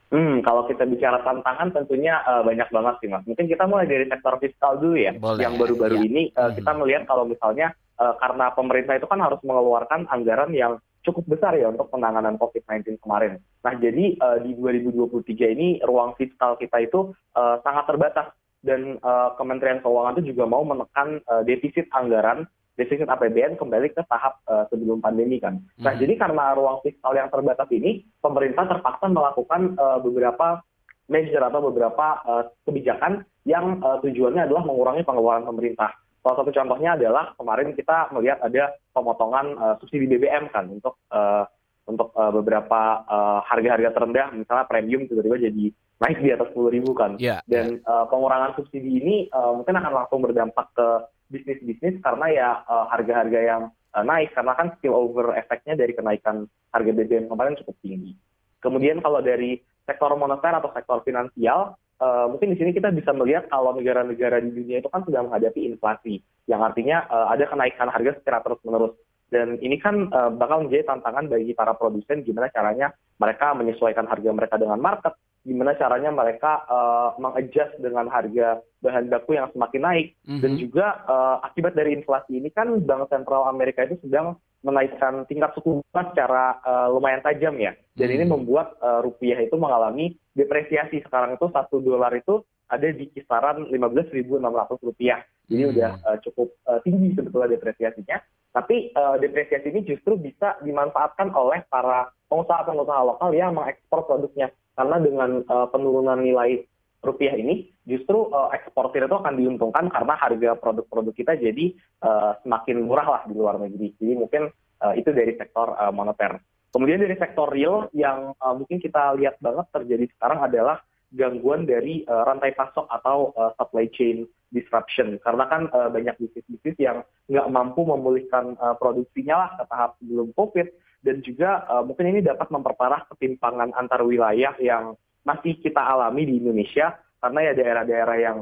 Hmm, 0.07 0.39
kalau 0.39 0.63
kita 0.63 0.87
bicara 0.87 1.19
tantangan 1.19 1.75
tentunya 1.75 2.23
uh, 2.23 2.39
banyak 2.39 2.71
banget 2.71 2.95
sih 3.03 3.09
mas. 3.11 3.27
Mungkin 3.27 3.51
kita 3.51 3.67
mulai 3.67 3.91
dari 3.91 4.07
sektor 4.07 4.39
fiskal 4.39 4.79
dulu 4.79 4.95
ya. 4.95 5.11
Boleh. 5.19 5.43
Yang 5.43 5.55
baru-baru 5.59 5.97
ya. 5.99 6.03
ini 6.07 6.23
uh, 6.31 6.47
hmm. 6.47 6.55
kita 6.55 6.71
melihat 6.79 7.03
kalau 7.11 7.27
misalnya 7.27 7.75
uh, 7.99 8.15
karena 8.15 8.55
pemerintah 8.55 8.95
itu 8.95 9.07
kan 9.09 9.19
harus 9.19 9.41
mengeluarkan 9.43 10.07
anggaran 10.07 10.55
yang 10.55 10.79
cukup 11.03 11.27
besar 11.27 11.55
ya 11.55 11.71
untuk 11.71 11.91
penanganan 11.91 12.39
COVID-19 12.39 13.03
kemarin. 13.03 13.39
Nah 13.63 13.73
jadi 13.79 14.15
uh, 14.19 14.37
di 14.43 14.55
2023 14.55 15.55
ini 15.55 15.67
ruang 15.83 16.15
fiskal 16.15 16.55
kita 16.55 16.83
itu 16.83 17.11
uh, 17.35 17.59
sangat 17.63 17.87
terbatas 17.91 18.31
dan 18.63 18.99
uh, 19.03 19.35
Kementerian 19.35 19.79
Keuangan 19.79 20.19
itu 20.19 20.35
juga 20.35 20.47
mau 20.47 20.63
menekan 20.67 21.23
uh, 21.27 21.43
defisit 21.47 21.87
anggaran 21.95 22.47
defisit 22.77 23.09
APBN 23.09 23.57
kembali 23.57 23.91
ke 23.91 24.05
tahap 24.05 24.39
uh, 24.45 24.69
sebelum 24.69 25.01
pandemi 25.01 25.41
kan. 25.41 25.57
Nah, 25.81 25.97
hmm. 25.97 26.01
jadi 26.05 26.13
karena 26.15 26.53
ruang 26.53 26.79
fiskal 26.85 27.17
yang 27.17 27.27
terbatas 27.33 27.65
ini, 27.73 28.05
pemerintah 28.21 28.69
terpaksa 28.69 29.09
melakukan 29.09 29.73
uh, 29.81 29.97
beberapa 29.97 30.61
measure 31.09 31.41
atau 31.41 31.73
beberapa 31.73 32.21
uh, 32.21 32.43
kebijakan 32.69 33.25
yang 33.49 33.81
uh, 33.81 33.97
tujuannya 34.05 34.45
adalah 34.45 34.63
mengurangi 34.63 35.01
pengeluaran 35.01 35.49
pemerintah. 35.49 35.97
Salah 36.21 36.43
satu 36.43 36.51
contohnya 36.53 36.93
adalah 36.93 37.33
kemarin 37.33 37.73
kita 37.73 38.13
melihat 38.13 38.37
ada 38.45 38.77
pemotongan 38.93 39.57
uh, 39.57 39.75
subsidi 39.81 40.05
BBM 40.05 40.53
kan 40.53 40.69
untuk 40.69 41.01
uh, 41.09 41.49
untuk 41.87 42.11
uh, 42.19 42.35
beberapa 42.35 43.07
harga-harga 43.47 43.89
uh, 43.89 43.95
terendah, 43.95 44.27
misalnya 44.35 44.67
premium 44.67 45.07
tiba-tiba 45.07 45.39
jadi 45.39 45.71
naik 46.03 46.19
di 46.21 46.29
atas 46.29 46.51
sepuluh 46.51 46.69
ribu 46.69 46.93
kan. 46.93 47.17
Yeah, 47.17 47.41
Dan 47.49 47.81
yeah. 47.81 47.87
Uh, 47.87 48.05
pengurangan 48.11 48.53
subsidi 48.59 49.01
ini 49.01 49.15
uh, 49.33 49.55
mungkin 49.55 49.79
akan 49.79 49.93
langsung 49.93 50.19
berdampak 50.21 50.67
ke 50.77 50.87
bisnis-bisnis 51.27 51.99
karena 52.03 52.27
ya 52.31 52.49
harga-harga 52.67 53.39
yang 53.39 53.63
naik 54.05 54.31
karena 54.35 54.53
kan 54.55 54.67
spillover 54.77 55.33
efeknya 55.35 55.75
dari 55.75 55.91
kenaikan 55.91 56.47
harga 56.71 56.91
BBM 56.93 57.27
kemarin 57.27 57.57
cukup 57.59 57.75
tinggi. 57.81 58.13
Kemudian 58.61 59.01
kalau 59.01 59.21
dari 59.21 59.61
sektor 59.87 60.11
moneter 60.19 60.51
atau 60.51 60.69
sektor 60.75 60.99
finansial, 61.07 61.79
uh, 62.03 62.25
mungkin 62.27 62.53
di 62.53 62.57
sini 62.59 62.75
kita 62.75 62.91
bisa 62.91 63.15
melihat 63.15 63.47
kalau 63.47 63.71
negara-negara 63.71 64.43
di 64.43 64.51
dunia 64.51 64.83
itu 64.83 64.89
kan 64.91 65.07
sedang 65.07 65.31
menghadapi 65.31 65.63
inflasi, 65.63 66.19
yang 66.49 66.59
artinya 66.59 67.07
uh, 67.07 67.31
ada 67.31 67.47
kenaikan 67.47 67.87
harga 67.87 68.19
secara 68.19 68.43
terus-menerus. 68.43 68.97
Dan 69.27 69.59
ini 69.59 69.75
kan 69.79 70.07
uh, 70.11 70.31
bakal 70.31 70.67
menjadi 70.67 70.87
tantangan 70.87 71.27
bagi 71.27 71.51
para 71.51 71.75
produsen 71.75 72.23
gimana 72.23 72.47
caranya 72.47 72.95
mereka 73.19 73.51
menyesuaikan 73.55 74.07
harga 74.07 74.29
mereka 74.31 74.55
dengan 74.55 74.79
market, 74.79 75.13
gimana 75.43 75.77
caranya 75.77 76.09
mereka 76.13 76.65
uh, 76.65 77.13
mengadjust 77.21 77.77
dengan 77.79 78.09
harga 78.09 78.61
bahan 78.81 79.09
baku 79.09 79.37
yang 79.37 79.49
semakin 79.53 79.81
naik. 79.83 80.07
Mm-hmm. 80.25 80.41
Dan 80.43 80.51
juga 80.57 80.85
uh, 81.05 81.37
akibat 81.45 81.73
dari 81.77 81.97
inflasi 81.97 82.37
ini 82.37 82.49
kan 82.53 82.71
Bank 82.83 83.09
Sentral 83.09 83.49
Amerika 83.49 83.85
itu 83.85 83.97
sedang 84.05 84.37
menaikkan 84.65 85.23
tingkat 85.29 85.53
suku 85.53 85.79
bunga 85.85 86.01
secara 86.11 86.43
uh, 86.65 86.87
lumayan 86.89 87.21
tajam 87.21 87.55
ya. 87.61 87.77
Dan 87.93 88.09
mm-hmm. 88.09 88.15
ini 88.21 88.25
membuat 88.25 88.77
uh, 88.81 89.05
rupiah 89.05 89.37
itu 89.39 89.55
mengalami 89.59 90.17
depresiasi. 90.33 91.01
Sekarang 91.05 91.37
itu 91.37 91.47
satu 91.53 91.79
dolar 91.79 92.13
itu 92.17 92.41
ada 92.67 92.87
di 92.91 93.07
kisaran 93.11 93.71
15.600 93.71 94.43
rupiah. 94.83 95.23
Jadi 95.47 95.63
hmm. 95.63 95.71
udah 95.71 95.91
uh, 96.03 96.17
cukup 96.27 96.51
uh, 96.67 96.79
tinggi 96.83 97.15
sebetulnya 97.15 97.55
depresiasinya. 97.55 98.19
Tapi 98.51 98.91
uh, 98.95 99.15
depresiasi 99.21 99.71
ini 99.71 99.87
justru 99.87 100.19
bisa 100.19 100.59
dimanfaatkan 100.59 101.31
oleh 101.31 101.63
para 101.71 102.11
pengusaha-pengusaha 102.27 103.01
lokal 103.15 103.29
yang 103.31 103.55
mengekspor 103.55 104.03
produknya. 104.03 104.51
Karena 104.77 105.01
dengan 105.01 105.41
uh, 105.49 105.67
penurunan 105.73 106.21
nilai 106.21 106.61
rupiah 107.01 107.33
ini, 107.33 107.65
justru 107.89 108.29
uh, 108.29 108.53
eksportir 108.53 109.09
itu 109.09 109.15
akan 109.17 109.33
diuntungkan 109.33 109.89
karena 109.89 110.13
harga 110.13 110.53
produk-produk 110.61 111.13
kita 111.17 111.33
jadi 111.33 111.73
uh, 112.05 112.37
semakin 112.45 112.85
murah 112.85 113.07
lah 113.09 113.21
di 113.25 113.33
luar 113.33 113.57
negeri. 113.57 113.97
Jadi 113.97 114.13
mungkin 114.13 114.53
uh, 114.85 114.93
itu 114.93 115.09
dari 115.09 115.33
sektor 115.33 115.73
uh, 115.73 115.89
moneter. 115.89 116.37
Kemudian 116.69 117.01
dari 117.01 117.17
sektor 117.17 117.49
real 117.49 117.89
yang 117.97 118.37
uh, 118.37 118.53
mungkin 118.53 118.77
kita 118.77 119.17
lihat 119.17 119.41
banget 119.41 119.65
terjadi 119.73 120.05
sekarang 120.13 120.45
adalah 120.45 120.77
gangguan 121.15 121.63
dari 121.63 122.03
uh, 122.03 122.27
rantai 122.27 122.51
pasok 122.51 122.85
atau 122.91 123.31
uh, 123.39 123.55
supply 123.55 123.87
chain 123.95 124.27
disruption 124.51 125.19
karena 125.23 125.47
kan 125.47 125.71
uh, 125.71 125.87
banyak 125.87 126.15
bisnis-bisnis 126.19 126.75
yang 126.79 127.03
nggak 127.31 127.47
mampu 127.51 127.87
memulihkan 127.87 128.59
uh, 128.59 128.75
produksinya 128.75 129.47
lah 129.47 129.49
ke 129.55 129.63
tahap 129.71 129.91
sebelum 129.99 130.35
COVID 130.35 130.67
dan 131.01 131.21
juga 131.21 131.63
uh, 131.69 131.83
mungkin 131.85 132.09
ini 132.09 132.19
dapat 132.25 132.49
memperparah 132.49 133.05
ketimpangan 133.13 133.73
antar 133.77 134.01
wilayah 134.03 134.53
yang 134.57 134.97
masih 135.21 135.59
kita 135.59 135.79
alami 135.79 136.25
di 136.25 136.39
Indonesia. 136.39 136.97
Karena 137.17 137.49
ya 137.49 137.53
daerah-daerah 137.57 138.17
yang 138.21 138.37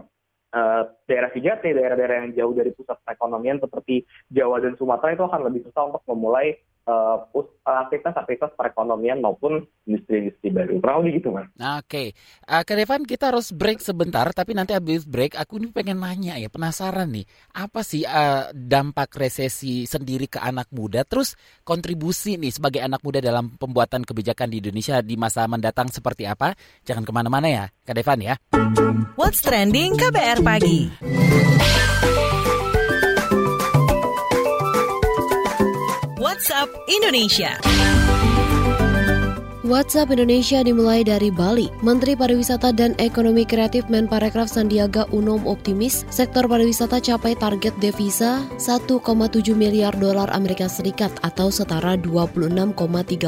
uh, 0.51 0.81
daerah 1.07 1.29
3T, 1.31 1.63
daerah-daerah 1.63 2.15
yang 2.27 2.31
jauh 2.35 2.53
dari 2.55 2.75
pusat 2.75 2.99
perekonomian 3.03 3.59
seperti 3.63 4.03
Jawa 4.27 4.59
dan 4.59 4.75
Sumatera 4.75 5.15
itu 5.15 5.23
akan 5.23 5.41
lebih 5.47 5.67
susah 5.71 5.95
untuk 5.95 6.03
memulai 6.11 6.59
uh, 6.85 7.17
aktivitas-aktivitas 7.65 8.53
perekonomian 8.53 9.19
maupun 9.19 9.65
industri-industri 9.89 10.53
baru. 10.53 10.77
Kurang 10.79 10.97
lebih 11.03 11.21
gitu, 11.21 11.29
Mas. 11.33 11.49
Oke. 11.57 11.85
Okay. 11.85 12.07
Uh, 12.45 12.61
Kak 12.61 12.77
Devan, 12.77 13.03
kita 13.03 13.33
harus 13.33 13.49
break 13.49 13.81
sebentar, 13.81 14.25
tapi 14.31 14.53
nanti 14.53 14.77
habis 14.77 15.03
break 15.05 15.33
aku 15.33 15.57
ini 15.57 15.73
pengen 15.73 16.01
nanya 16.01 16.37
ya, 16.37 16.49
penasaran 16.49 17.09
nih. 17.09 17.25
Apa 17.57 17.81
sih 17.81 18.05
uh, 18.05 18.53
dampak 18.53 19.17
resesi 19.17 19.89
sendiri 19.89 20.29
ke 20.29 20.37
anak 20.37 20.69
muda? 20.71 21.01
Terus 21.03 21.33
kontribusi 21.65 22.37
nih 22.37 22.53
sebagai 22.53 22.81
anak 22.85 23.01
muda 23.01 23.19
dalam 23.19 23.57
pembuatan 23.57 24.05
kebijakan 24.05 24.53
di 24.53 24.61
Indonesia 24.61 25.01
di 25.01 25.17
masa 25.17 25.49
mendatang 25.49 25.89
seperti 25.89 26.29
apa? 26.29 26.53
Jangan 26.85 27.03
ke 27.03 27.11
mana-mana 27.11 27.47
ya, 27.49 27.65
Kak 27.83 27.97
Devan 27.97 28.21
ya. 28.21 28.35
What's 29.17 29.41
Trending 29.41 29.97
KBR 29.97 30.39
Pagi. 30.45 30.79
WhatsApp 36.35 36.69
Indonesia. 36.87 37.74
WhatsApp 39.65 40.13
Indonesia 40.13 40.61
dimulai 40.61 41.01
dari 41.01 41.33
Bali. 41.33 41.73
Menteri 41.81 42.13
Pariwisata 42.13 42.69
dan 42.69 42.93
Ekonomi 43.01 43.49
Kreatif 43.49 43.89
Menparekraf 43.89 44.45
Sandiaga 44.45 45.09
Uno 45.09 45.41
optimis 45.41 46.05
sektor 46.13 46.45
pariwisata 46.45 47.01
capai 47.01 47.33
target 47.33 47.73
devisa 47.81 48.45
1,7 48.61 49.01
miliar 49.57 49.89
dolar 49.97 50.29
Amerika 50.37 50.69
Serikat 50.69 51.09
atau 51.25 51.49
setara 51.49 51.97
26,35 51.97 53.25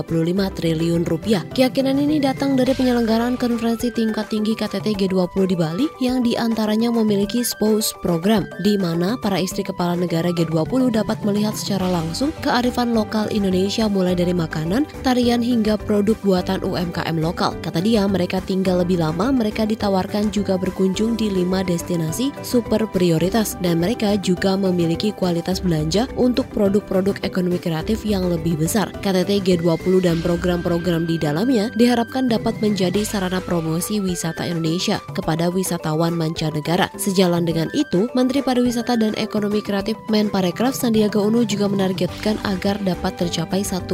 triliun 0.54 1.10
rupiah. 1.10 1.42
Keyakinan 1.58 1.98
ini 1.98 2.22
datang 2.22 2.54
dari 2.54 2.78
penyelenggaraan 2.78 3.34
konferensi 3.34 3.90
tingkat 3.90 4.30
tinggi 4.30 4.54
KTT 4.54 4.94
G20 4.94 5.42
di 5.50 5.58
Bali 5.58 5.90
yang 6.06 6.22
di 6.22 6.38
antaranya 6.38 6.94
memiliki 6.94 7.42
spouse 7.42 7.98
program, 8.06 8.46
di 8.62 8.78
mana 8.78 9.18
para 9.18 9.42
istri 9.42 9.66
kepala 9.66 9.98
negara 9.98 10.30
G20 10.30 11.02
dapat 11.02 11.18
melihat 11.26 11.58
secara 11.58 11.90
langsung 11.90 12.30
kearifan 12.46 12.94
lokal 12.94 13.26
Indonesia 13.34 13.90
mulai 13.90 14.14
dari 14.14 14.38
makanan, 14.38 14.86
tarian 15.02 15.42
hingga 15.42 15.82
produk 15.82 16.27
buatan 16.28 16.60
UMKM 16.60 17.16
lokal. 17.24 17.56
Kata 17.64 17.80
dia, 17.80 18.04
mereka 18.04 18.44
tinggal 18.44 18.84
lebih 18.84 19.00
lama, 19.00 19.32
mereka 19.32 19.64
ditawarkan 19.64 20.28
juga 20.36 20.60
berkunjung 20.60 21.16
di 21.16 21.32
lima 21.32 21.64
destinasi 21.64 22.36
super 22.44 22.84
prioritas 22.92 23.56
dan 23.64 23.80
mereka 23.80 24.20
juga 24.20 24.60
memiliki 24.60 25.16
kualitas 25.16 25.64
belanja 25.64 26.12
untuk 26.20 26.44
produk-produk 26.52 27.16
ekonomi 27.24 27.56
kreatif 27.56 28.04
yang 28.04 28.28
lebih 28.28 28.60
besar. 28.60 28.92
KTT 29.00 29.48
G20 29.48 30.04
dan 30.04 30.20
program-program 30.20 31.08
di 31.08 31.16
dalamnya 31.16 31.72
diharapkan 31.80 32.28
dapat 32.28 32.60
menjadi 32.60 33.08
sarana 33.08 33.40
promosi 33.40 34.04
wisata 34.04 34.44
Indonesia 34.44 35.00
kepada 35.16 35.48
wisatawan 35.48 36.12
mancanegara. 36.12 36.92
Sejalan 37.00 37.48
dengan 37.48 37.72
itu, 37.72 38.12
Menteri 38.12 38.44
Pariwisata 38.44 39.00
dan 39.00 39.16
Ekonomi 39.16 39.64
Kreatif 39.64 39.96
Menparekraf 40.12 40.76
Sandiaga 40.76 41.24
Uno 41.24 41.48
juga 41.48 41.72
menargetkan 41.72 42.36
agar 42.44 42.76
dapat 42.84 43.16
tercapai 43.16 43.62
1,1 43.62 43.94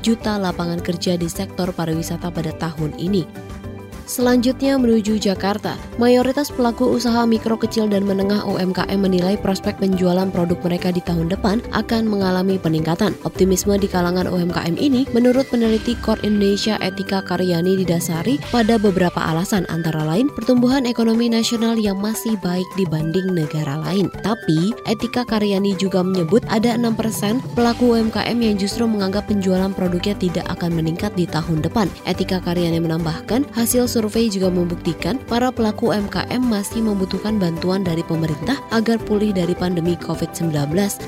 juta 0.00 0.32
lapangan 0.40 0.80
kerja 0.80 1.14
di 1.20 1.28
sektor 1.28 1.43
sektor 1.44 1.76
pariwisata 1.76 2.32
pada 2.32 2.56
tahun 2.56 2.96
ini. 2.96 3.28
Selanjutnya 4.04 4.76
menuju 4.76 5.16
Jakarta. 5.16 5.80
Mayoritas 5.96 6.52
pelaku 6.52 6.92
usaha 6.92 7.24
mikro 7.24 7.56
kecil 7.56 7.88
dan 7.88 8.04
menengah 8.04 8.44
UMKM 8.44 9.00
menilai 9.00 9.40
prospek 9.40 9.80
penjualan 9.80 10.28
produk 10.28 10.60
mereka 10.60 10.92
di 10.92 11.00
tahun 11.00 11.32
depan 11.32 11.64
akan 11.72 12.04
mengalami 12.04 12.60
peningkatan. 12.60 13.16
Optimisme 13.24 13.80
di 13.80 13.88
kalangan 13.88 14.28
UMKM 14.28 14.76
ini 14.76 15.08
menurut 15.16 15.48
peneliti 15.48 15.96
Kor 16.04 16.20
Indonesia 16.20 16.76
Etika 16.84 17.24
Karyani 17.24 17.80
didasari 17.80 18.36
pada 18.52 18.76
beberapa 18.76 19.24
alasan 19.24 19.64
antara 19.72 20.04
lain 20.04 20.28
pertumbuhan 20.36 20.84
ekonomi 20.84 21.32
nasional 21.32 21.80
yang 21.80 21.96
masih 21.96 22.36
baik 22.44 22.68
dibanding 22.76 23.32
negara 23.32 23.80
lain. 23.88 24.12
Tapi 24.20 24.76
Etika 24.84 25.24
Karyani 25.24 25.80
juga 25.80 26.04
menyebut 26.04 26.44
ada 26.52 26.76
6% 26.76 27.40
pelaku 27.56 27.96
UMKM 27.96 28.36
yang 28.36 28.60
justru 28.60 28.84
menganggap 28.84 29.32
penjualan 29.32 29.72
produknya 29.72 30.12
tidak 30.20 30.44
akan 30.52 30.76
meningkat 30.76 31.16
di 31.16 31.24
tahun 31.24 31.64
depan. 31.64 31.88
Etika 32.04 32.44
Karyani 32.44 32.84
menambahkan 32.84 33.48
hasil 33.56 33.93
survei 33.94 34.26
juga 34.26 34.50
membuktikan 34.50 35.22
para 35.30 35.54
pelaku 35.54 35.94
UMKM 35.94 36.42
masih 36.42 36.82
membutuhkan 36.82 37.38
bantuan 37.38 37.86
dari 37.86 38.02
pemerintah 38.02 38.58
agar 38.74 38.98
pulih 38.98 39.30
dari 39.30 39.54
pandemi 39.54 39.94
COVID-19. 39.94 40.50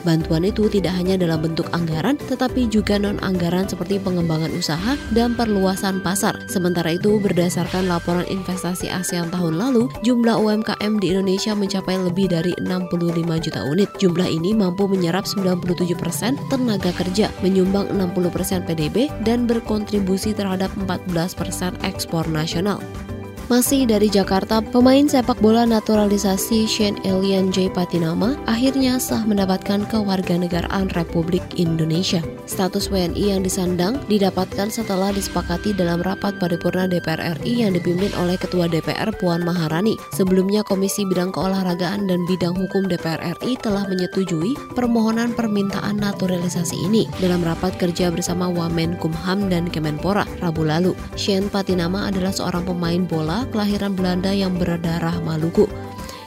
Bantuan 0.07 0.47
itu 0.47 0.71
tidak 0.71 0.95
hanya 0.95 1.19
dalam 1.19 1.43
bentuk 1.43 1.67
anggaran, 1.75 2.15
tetapi 2.31 2.71
juga 2.71 2.95
non-anggaran 3.03 3.67
seperti 3.67 3.99
pengembangan 3.99 4.55
usaha 4.55 4.95
dan 5.11 5.35
perluasan 5.35 5.99
pasar. 5.99 6.39
Sementara 6.47 6.95
itu, 6.95 7.19
berdasarkan 7.19 7.91
laporan 7.91 8.23
investasi 8.31 8.87
ASEAN 8.87 9.35
tahun 9.35 9.59
lalu, 9.59 9.91
jumlah 10.07 10.39
UMKM 10.39 11.03
di 11.03 11.11
Indonesia 11.11 11.59
mencapai 11.59 11.99
lebih 11.99 12.31
dari 12.31 12.55
65 12.63 13.43
juta 13.43 13.61
unit. 13.67 13.91
Jumlah 13.99 14.29
ini 14.31 14.55
mampu 14.55 14.87
menyerap 14.87 15.27
97 15.27 15.99
persen 15.99 16.39
tenaga 16.47 16.95
kerja, 16.95 17.33
menyumbang 17.43 17.91
60 17.91 18.31
persen 18.31 18.63
PDB, 18.63 19.11
dan 19.27 19.49
berkontribusi 19.51 20.37
terhadap 20.37 20.71
14 20.79 21.35
persen 21.35 21.73
ekspor 21.83 22.29
nasional. 22.31 22.76
now. 22.81 23.06
Masih 23.47 23.87
dari 23.87 24.11
Jakarta, 24.11 24.59
pemain 24.59 25.07
sepak 25.07 25.39
bola 25.39 25.63
naturalisasi 25.63 26.67
Shane 26.67 26.99
Elian 27.07 27.55
J. 27.55 27.71
Patinama 27.71 28.35
akhirnya 28.43 28.99
sah 28.99 29.23
mendapatkan 29.23 29.87
kewarganegaraan 29.87 30.91
Republik 30.99 31.47
Indonesia. 31.55 32.19
Status 32.51 32.91
WNI 32.91 33.39
yang 33.39 33.47
disandang 33.47 34.03
didapatkan 34.11 34.67
setelah 34.67 35.15
disepakati 35.15 35.79
dalam 35.79 36.03
rapat 36.03 36.43
paripurna 36.43 36.91
DPR 36.91 37.39
RI 37.39 37.63
yang 37.63 37.79
dipimpin 37.79 38.11
oleh 38.19 38.35
Ketua 38.35 38.67
DPR 38.67 39.15
Puan 39.15 39.47
Maharani. 39.47 39.95
Sebelumnya 40.11 40.67
Komisi 40.67 41.07
Bidang 41.07 41.31
Keolahragaan 41.31 42.11
dan 42.11 42.27
Bidang 42.27 42.59
Hukum 42.59 42.91
DPR 42.91 43.23
RI 43.39 43.55
telah 43.63 43.87
menyetujui 43.87 44.59
permohonan 44.75 45.31
permintaan 45.39 46.03
naturalisasi 46.03 46.83
ini 46.83 47.07
dalam 47.23 47.47
rapat 47.47 47.79
kerja 47.79 48.11
bersama 48.11 48.51
Wamenkumham 48.51 49.47
dan 49.47 49.71
Kemenpora 49.71 50.27
Rabu 50.43 50.67
lalu. 50.67 50.99
Shane 51.15 51.47
Patinama 51.47 52.11
adalah 52.11 52.35
seorang 52.35 52.67
pemain 52.67 53.07
bola 53.07 53.36
kelahiran 53.53 53.93
Belanda 53.93 54.33
yang 54.33 54.57
berdarah 54.57 55.21
Maluku. 55.21 55.69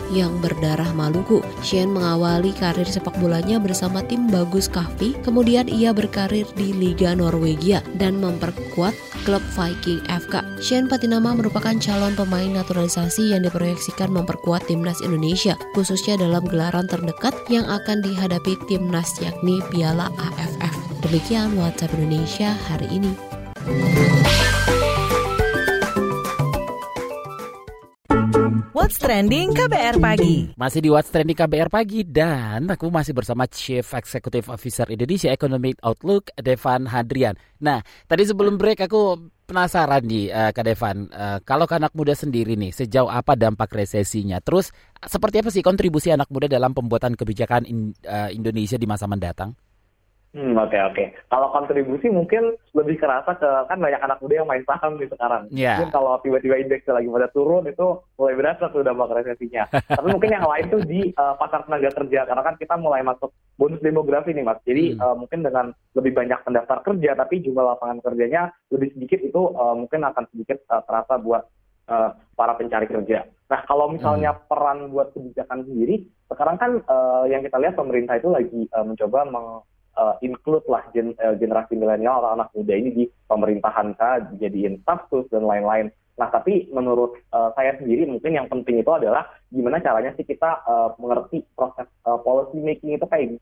yang 0.10 0.42
berdarah 0.42 0.90
Maluku. 0.98 1.42
Shane 1.62 1.94
mengawali 1.94 2.52
karir 2.58 2.86
sepak 2.86 3.14
bolanya 3.22 3.62
bersama 3.62 4.02
tim 4.02 4.26
Bagus 4.28 4.66
Kahvi, 4.66 5.14
kemudian 5.22 5.70
ia 5.70 5.94
berkarir 5.94 6.50
di 6.58 6.74
Liga 6.74 7.14
Norwegia 7.14 7.86
dan 8.02 8.18
memperkuat 8.18 8.98
klub 9.24 9.44
Viking 9.54 10.02
FK. 10.10 10.42
Shane 10.60 10.90
Patinama 10.90 11.38
merupakan 11.38 11.78
calon 11.78 12.18
pemain 12.18 12.50
naturalisasi 12.50 13.38
yang 13.38 13.46
diproyeksikan 13.46 14.10
memperkuat 14.10 14.66
timnas 14.66 15.00
Indonesia, 15.06 15.54
khususnya 15.78 16.18
dalam 16.18 16.44
gelaran 16.50 16.90
terdekat 16.90 17.38
yang 17.48 17.70
akan 17.70 18.02
dihadapi 18.02 18.58
timnas 18.66 19.14
yakni 19.22 19.62
Piala 19.70 20.10
AFF. 20.18 20.74
Demikian 21.06 21.56
WhatsApp 21.56 21.96
Indonesia 21.96 22.58
hari 22.68 22.90
ini. 22.92 23.14
What's 28.90 29.06
Trending 29.06 29.54
KBR 29.54 30.02
Pagi. 30.02 30.50
Masih 30.58 30.82
di 30.82 30.90
What's 30.90 31.14
Trending 31.14 31.38
KBR 31.38 31.70
Pagi 31.70 32.02
dan 32.02 32.74
aku 32.74 32.90
masih 32.90 33.14
bersama 33.14 33.46
Chief 33.46 33.86
Executive 33.86 34.50
Officer 34.50 34.90
Indonesia 34.90 35.30
Economic 35.30 35.78
Outlook 35.86 36.34
Devan 36.34 36.90
Hadrian. 36.90 37.38
Nah, 37.62 37.86
tadi 38.10 38.26
sebelum 38.26 38.58
break 38.58 38.90
aku 38.90 39.30
penasaran 39.46 40.02
nih 40.10 40.34
uh, 40.34 40.50
Kak 40.50 40.66
Devan, 40.66 41.06
uh, 41.14 41.38
kalau 41.46 41.70
ke 41.70 41.78
anak 41.78 41.94
muda 41.94 42.18
sendiri 42.18 42.58
nih 42.58 42.74
sejauh 42.74 43.14
apa 43.14 43.38
dampak 43.38 43.70
resesinya? 43.78 44.42
Terus 44.42 44.74
seperti 45.06 45.46
apa 45.46 45.54
sih 45.54 45.62
kontribusi 45.62 46.10
anak 46.10 46.34
muda 46.34 46.50
dalam 46.50 46.74
pembuatan 46.74 47.14
kebijakan 47.14 47.70
in, 47.70 47.94
uh, 48.10 48.34
Indonesia 48.34 48.82
di 48.82 48.90
masa 48.90 49.06
mendatang? 49.06 49.54
Hmm, 50.30 50.54
oke 50.54 50.70
okay, 50.70 50.82
oke. 50.86 50.94
Okay. 50.94 51.08
Kalau 51.26 51.50
kontribusi 51.50 52.06
mungkin 52.14 52.54
lebih 52.78 53.02
kerasa 53.02 53.34
ke 53.34 53.50
kan 53.66 53.82
banyak 53.82 53.98
anak 53.98 54.22
muda 54.22 54.34
yang 54.38 54.50
main 54.50 54.62
saham 54.62 55.02
nih 55.02 55.10
sekarang. 55.10 55.50
Yeah. 55.50 55.82
Mungkin 55.82 55.90
kalau 55.90 56.22
tiba-tiba 56.22 56.62
indeks 56.62 56.86
lagi 56.86 57.10
pada 57.10 57.34
turun 57.34 57.66
itu 57.66 57.88
mulai 58.14 58.38
berasa 58.38 58.70
tuh 58.70 58.86
dampak 58.86 59.10
resesinya. 59.10 59.66
Tapi 59.98 60.08
mungkin 60.14 60.30
yang 60.30 60.46
lain 60.46 60.66
tuh 60.70 60.86
di 60.86 61.10
uh, 61.18 61.34
pasar 61.34 61.66
tenaga 61.66 61.90
kerja 61.98 62.30
karena 62.30 62.44
kan 62.46 62.56
kita 62.62 62.78
mulai 62.78 63.02
masuk 63.02 63.34
bonus 63.58 63.82
demografi 63.82 64.30
nih 64.38 64.46
mas. 64.46 64.62
Jadi 64.62 64.94
hmm. 64.94 65.02
uh, 65.02 65.16
mungkin 65.18 65.40
dengan 65.42 65.66
lebih 65.98 66.14
banyak 66.14 66.40
pendaftar 66.46 66.78
kerja 66.86 67.12
tapi 67.18 67.42
jumlah 67.42 67.66
lapangan 67.66 67.98
kerjanya 68.06 68.54
lebih 68.70 68.94
sedikit 68.94 69.20
itu 69.26 69.42
uh, 69.58 69.74
mungkin 69.74 70.06
akan 70.06 70.30
sedikit 70.30 70.62
uh, 70.70 70.86
terasa 70.86 71.18
buat 71.18 71.42
uh, 71.90 72.14
para 72.38 72.54
pencari 72.54 72.86
kerja. 72.86 73.26
Nah 73.50 73.66
kalau 73.66 73.90
misalnya 73.90 74.38
hmm. 74.38 74.46
peran 74.46 74.94
buat 74.94 75.10
kebijakan 75.10 75.66
sendiri, 75.66 76.06
sekarang 76.30 76.62
kan 76.62 76.72
uh, 76.86 77.26
yang 77.26 77.42
kita 77.42 77.58
lihat 77.58 77.74
pemerintah 77.74 78.22
itu 78.22 78.30
lagi 78.30 78.62
uh, 78.78 78.86
mencoba 78.86 79.26
meng 79.26 79.66
uh, 80.00 80.16
include 80.24 80.64
lah 80.72 80.88
gen, 80.96 81.12
uh, 81.20 81.36
generasi 81.36 81.76
milenial 81.76 82.24
atau 82.24 82.32
anak 82.40 82.50
muda 82.56 82.74
ini 82.74 82.90
di 82.96 83.04
pemerintahan 83.28 83.92
kan 84.00 84.32
dijadiin 84.34 84.80
status 84.88 85.28
dan 85.28 85.44
lain-lain. 85.44 85.92
Nah, 86.20 86.28
tapi 86.32 86.68
menurut 86.72 87.16
uh, 87.32 87.52
saya 87.56 87.76
sendiri 87.80 88.08
mungkin 88.08 88.36
yang 88.36 88.48
penting 88.48 88.80
itu 88.80 88.92
adalah 88.92 89.28
gimana 89.52 89.80
caranya 89.80 90.12
sih 90.16 90.28
kita 90.28 90.64
uh, 90.68 90.96
mengerti 91.00 91.44
proses 91.56 91.88
uh, 92.08 92.20
policy 92.20 92.60
making 92.60 92.96
itu 92.96 93.08
kayak 93.08 93.40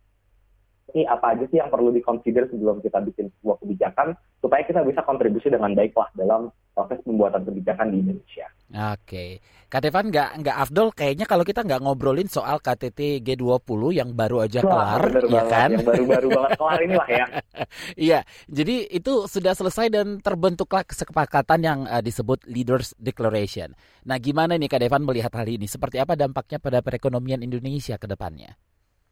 ini 0.95 1.04
apa 1.04 1.36
aja 1.36 1.43
sih 1.52 1.60
yang 1.60 1.67
perlu 1.67 1.91
dikonsider 1.91 2.47
sebelum 2.47 2.80
kita 2.80 3.04
bikin 3.04 3.28
sebuah 3.39 3.60
kebijakan 3.60 4.15
supaya 4.39 4.63
kita 4.63 4.86
bisa 4.88 5.04
kontribusi 5.04 5.52
dengan 5.52 5.76
baik 5.76 5.91
lah 5.97 6.08
dalam 6.15 6.47
proses 6.71 7.02
pembuatan 7.04 7.43
kebijakan 7.43 7.91
di 7.91 7.97
Indonesia. 8.06 8.47
Oke, 8.93 9.39
Kak 9.71 9.84
Devan 9.84 10.12
nggak 10.12 10.43
nggak 10.43 10.58
Afdol 10.60 10.91
kayaknya 10.91 11.26
kalau 11.28 11.47
kita 11.47 11.63
nggak 11.63 11.82
ngobrolin 11.84 12.28
soal 12.28 12.60
KTT 12.60 13.23
G20 13.23 13.82
yang 13.95 14.12
baru 14.12 14.43
aja 14.43 14.60
Wah, 14.63 15.00
kelar, 15.00 15.04
ya 15.28 15.43
kan? 15.47 15.69
Yang 15.76 15.88
baru-baru 15.88 16.28
banget 16.32 16.52
kelar 16.60 16.80
inilah 16.84 17.10
ya. 17.10 17.26
Iya, 17.97 18.19
jadi 18.47 18.86
itu 18.93 19.26
sudah 19.26 19.52
selesai 19.58 19.89
dan 19.89 20.21
terbentuklah 20.21 20.86
kesepakatan 20.86 21.60
yang 21.63 21.80
uh, 21.89 22.00
disebut 22.00 22.45
Leaders 22.45 22.93
Declaration. 23.02 23.73
Nah, 24.08 24.21
gimana 24.21 24.56
nih 24.56 24.69
Kak 24.69 24.84
Devan 24.84 25.04
melihat 25.04 25.34
hal 25.36 25.47
ini? 25.50 25.65
Seperti 25.65 25.97
apa 26.00 26.13
dampaknya 26.13 26.62
pada 26.62 26.80
perekonomian 26.80 27.41
Indonesia 27.43 27.97
ke 27.97 28.08
depannya? 28.08 28.56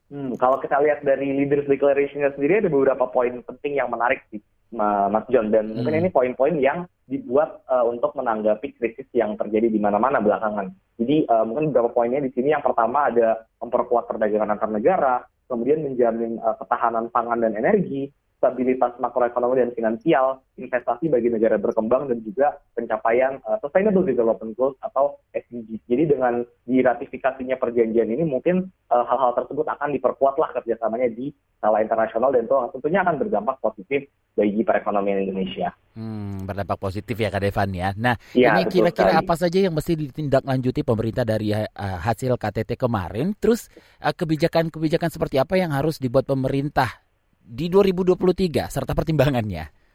Hmm, 0.06 0.38
kalau 0.38 0.62
kita 0.62 0.78
lihat 0.86 1.02
dari 1.02 1.34
Leaders 1.34 1.66
Declaration-nya 1.66 2.38
sendiri 2.38 2.62
ada 2.62 2.70
beberapa 2.70 3.10
poin 3.10 3.42
penting 3.42 3.82
yang 3.82 3.90
menarik 3.90 4.22
sih, 4.30 4.38
Mas 4.76 5.26
John. 5.34 5.50
Dan 5.50 5.74
hmm. 5.74 5.82
mungkin 5.82 5.98
ini 5.98 6.10
poin-poin 6.14 6.56
yang 6.62 6.86
dibuat 7.10 7.66
uh, 7.70 7.86
untuk 7.90 8.14
menanggapi 8.14 8.78
krisis 8.78 9.10
yang 9.14 9.34
terjadi 9.38 9.70
di 9.70 9.80
mana-mana 9.82 10.22
belakangan. 10.22 10.74
Jadi 11.02 11.26
uh, 11.26 11.44
mungkin 11.46 11.74
beberapa 11.74 11.92
poinnya 11.92 12.22
di 12.22 12.32
sini 12.34 12.54
yang 12.54 12.62
pertama 12.62 13.10
ada 13.10 13.50
memperkuat 13.62 14.06
perdagangan 14.10 14.54
antar 14.56 14.70
negara, 14.70 15.16
kemudian 15.50 15.82
menjamin 15.86 16.38
uh, 16.42 16.56
ketahanan 16.58 17.10
pangan 17.10 17.42
dan 17.42 17.54
energi, 17.58 18.10
stabilitas 18.38 18.94
makroekonomi 19.02 19.64
dan 19.64 19.72
finansial, 19.74 20.44
investasi 20.60 21.08
bagi 21.10 21.32
negara 21.32 21.58
berkembang 21.58 22.12
dan 22.12 22.22
juga 22.22 22.60
pencapaian 22.76 23.40
uh, 23.48 23.58
Sustainable 23.64 24.06
Development 24.06 24.54
Goals 24.54 24.78
atau 24.84 25.20
SDGs. 25.34 25.82
Jadi 25.88 26.04
dengan 26.16 26.44
diratifikasinya 26.68 27.56
perjanjian 27.58 28.10
ini 28.10 28.24
mungkin 28.26 28.68
eh, 28.90 29.06
hal-hal 29.06 29.38
tersebut 29.38 29.68
akan 29.68 29.94
diperkuatlah 29.94 30.50
kerjasamanya 30.58 31.14
di 31.14 31.30
skala 31.60 31.82
internasional 31.82 32.30
dan 32.34 32.46
itu 32.46 32.56
tentunya 32.78 33.00
akan 33.02 33.16
berdampak 33.22 33.58
positif 33.62 34.06
bagi 34.36 34.62
perekonomian 34.62 35.24
Indonesia. 35.26 35.72
Hmm, 35.96 36.44
berdampak 36.44 36.78
positif 36.78 37.16
ya 37.16 37.32
Kak 37.32 37.42
Devan 37.42 37.72
ya. 37.72 37.96
Nah, 37.96 38.20
ya, 38.36 38.54
ini 38.54 38.68
kira-kira 38.68 39.24
apa 39.24 39.34
saja 39.40 39.64
yang 39.64 39.74
mesti 39.74 39.96
ditindaklanjuti 39.96 40.84
pemerintah 40.84 41.24
dari 41.24 41.56
uh, 41.56 41.68
hasil 42.04 42.36
KTT 42.36 42.76
kemarin? 42.76 43.32
Terus 43.40 43.72
kebijakan-kebijakan 44.04 45.10
uh, 45.10 45.14
seperti 45.14 45.40
apa 45.40 45.56
yang 45.56 45.72
harus 45.72 45.98
dibuat 45.98 46.28
pemerintah 46.28 47.05
di 47.46 47.70
2023 47.70 48.74
serta 48.74 48.98
pertimbangannya? 48.98 49.86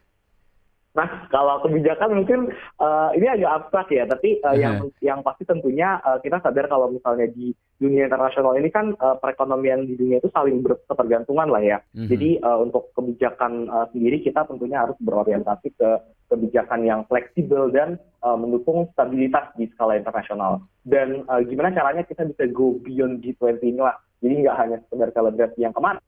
Nah, 0.91 1.07
kalau 1.31 1.63
kebijakan 1.63 2.19
mungkin 2.19 2.51
uh, 2.83 3.15
ini 3.15 3.23
agak 3.23 3.63
abstrak 3.63 3.87
ya, 3.95 4.03
tapi 4.03 4.43
uh, 4.43 4.51
uh-huh. 4.51 4.59
yang 4.59 4.75
yang 4.99 5.19
pasti 5.23 5.47
tentunya 5.47 6.03
uh, 6.03 6.19
kita 6.19 6.43
sadar 6.43 6.67
kalau 6.67 6.91
misalnya 6.91 7.31
di 7.31 7.55
dunia 7.79 8.11
internasional 8.11 8.59
ini 8.59 8.67
kan 8.67 8.91
uh, 8.99 9.15
perekonomian 9.15 9.87
di 9.87 9.95
dunia 9.95 10.19
itu 10.19 10.27
saling 10.35 10.59
berketergantungan 10.59 11.47
lah 11.47 11.63
ya. 11.63 11.77
Uh-huh. 11.95 12.11
Jadi 12.11 12.43
uh, 12.43 12.59
untuk 12.59 12.91
kebijakan 12.91 13.71
uh, 13.71 13.87
sendiri 13.95 14.19
kita 14.19 14.43
tentunya 14.43 14.83
harus 14.83 14.99
berorientasi 14.99 15.79
ke 15.79 15.89
kebijakan 16.27 16.83
yang 16.83 17.07
fleksibel 17.07 17.71
dan 17.71 17.95
uh, 18.19 18.35
mendukung 18.35 18.91
stabilitas 18.91 19.47
di 19.55 19.71
skala 19.71 19.95
internasional. 19.95 20.59
Dan 20.83 21.23
uh, 21.31 21.39
gimana 21.39 21.71
caranya 21.71 22.03
kita 22.03 22.27
bisa 22.27 22.51
go 22.51 22.75
beyond 22.83 23.23
G20 23.23 23.63
ini 23.63 23.79
lah. 23.79 23.95
Jadi 24.19 24.43
nggak 24.43 24.59
hanya 24.59 24.77
sekedar 24.83 25.09
selebrasi 25.15 25.63
yang 25.63 25.71
kemarin 25.71 26.03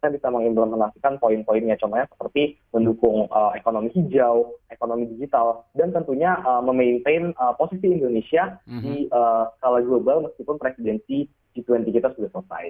kita 0.00 0.16
bisa 0.16 0.32
mengimplementasikan 0.32 1.20
poin-poinnya 1.20 1.76
contohnya 1.76 2.08
seperti 2.08 2.56
mendukung 2.72 3.28
uh, 3.28 3.52
ekonomi 3.52 3.92
hijau, 3.92 4.56
ekonomi 4.72 5.04
digital 5.12 5.68
dan 5.76 5.92
tentunya 5.92 6.40
uh, 6.40 6.64
memaintain 6.64 7.36
uh, 7.36 7.52
posisi 7.52 8.00
Indonesia 8.00 8.56
mm-hmm. 8.64 8.80
di 8.80 9.04
uh, 9.12 9.52
skala 9.60 9.84
global 9.84 10.24
meskipun 10.24 10.56
presidensi 10.56 11.28
G20 11.52 11.92
kita 11.92 12.08
sudah 12.16 12.32
selesai. 12.32 12.64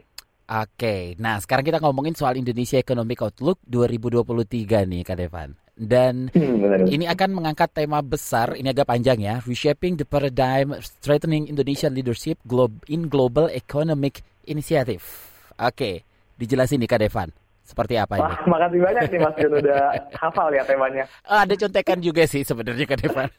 Oke, 0.50 1.14
nah 1.22 1.38
sekarang 1.38 1.62
kita 1.62 1.78
ngomongin 1.78 2.18
soal 2.18 2.34
Indonesia 2.34 2.82
Economic 2.82 3.22
Outlook 3.22 3.62
2023 3.70 4.90
nih 4.90 5.06
Kak 5.06 5.14
Devan. 5.22 5.54
Dan 5.78 6.26
hmm, 6.34 6.90
ini 6.90 7.06
akan 7.06 7.30
mengangkat 7.30 7.70
tema 7.70 8.02
besar, 8.02 8.58
ini 8.58 8.74
agak 8.74 8.90
panjang 8.90 9.22
ya, 9.22 9.38
Reshaping 9.46 10.02
the 10.02 10.02
Paradigm, 10.02 10.74
Strengthening 10.82 11.46
Indonesian 11.46 11.94
Leadership 11.94 12.42
in 12.90 13.06
Global 13.06 13.46
Economic 13.54 14.26
Initiative. 14.50 15.06
Oke, 15.54 16.10
dijelasin 16.40 16.81
nih 16.81 16.88
Kak 16.88 17.05
Devan. 17.05 17.29
Seperti 17.61 17.94
apa 17.94 18.18
ini? 18.18 18.24
Wah, 18.24 18.40
makasih 18.50 18.81
banyak 18.83 19.03
nih 19.14 19.20
Mas 19.22 19.37
Jun 19.38 19.53
udah 19.62 19.83
hafal 20.18 20.48
ya 20.50 20.64
temanya. 20.66 21.05
Ada 21.44 21.55
contekan 21.55 22.03
juga 22.03 22.26
sih 22.26 22.42
sebenarnya 22.42 22.83
Kak 22.88 22.98
Devan. 22.98 23.29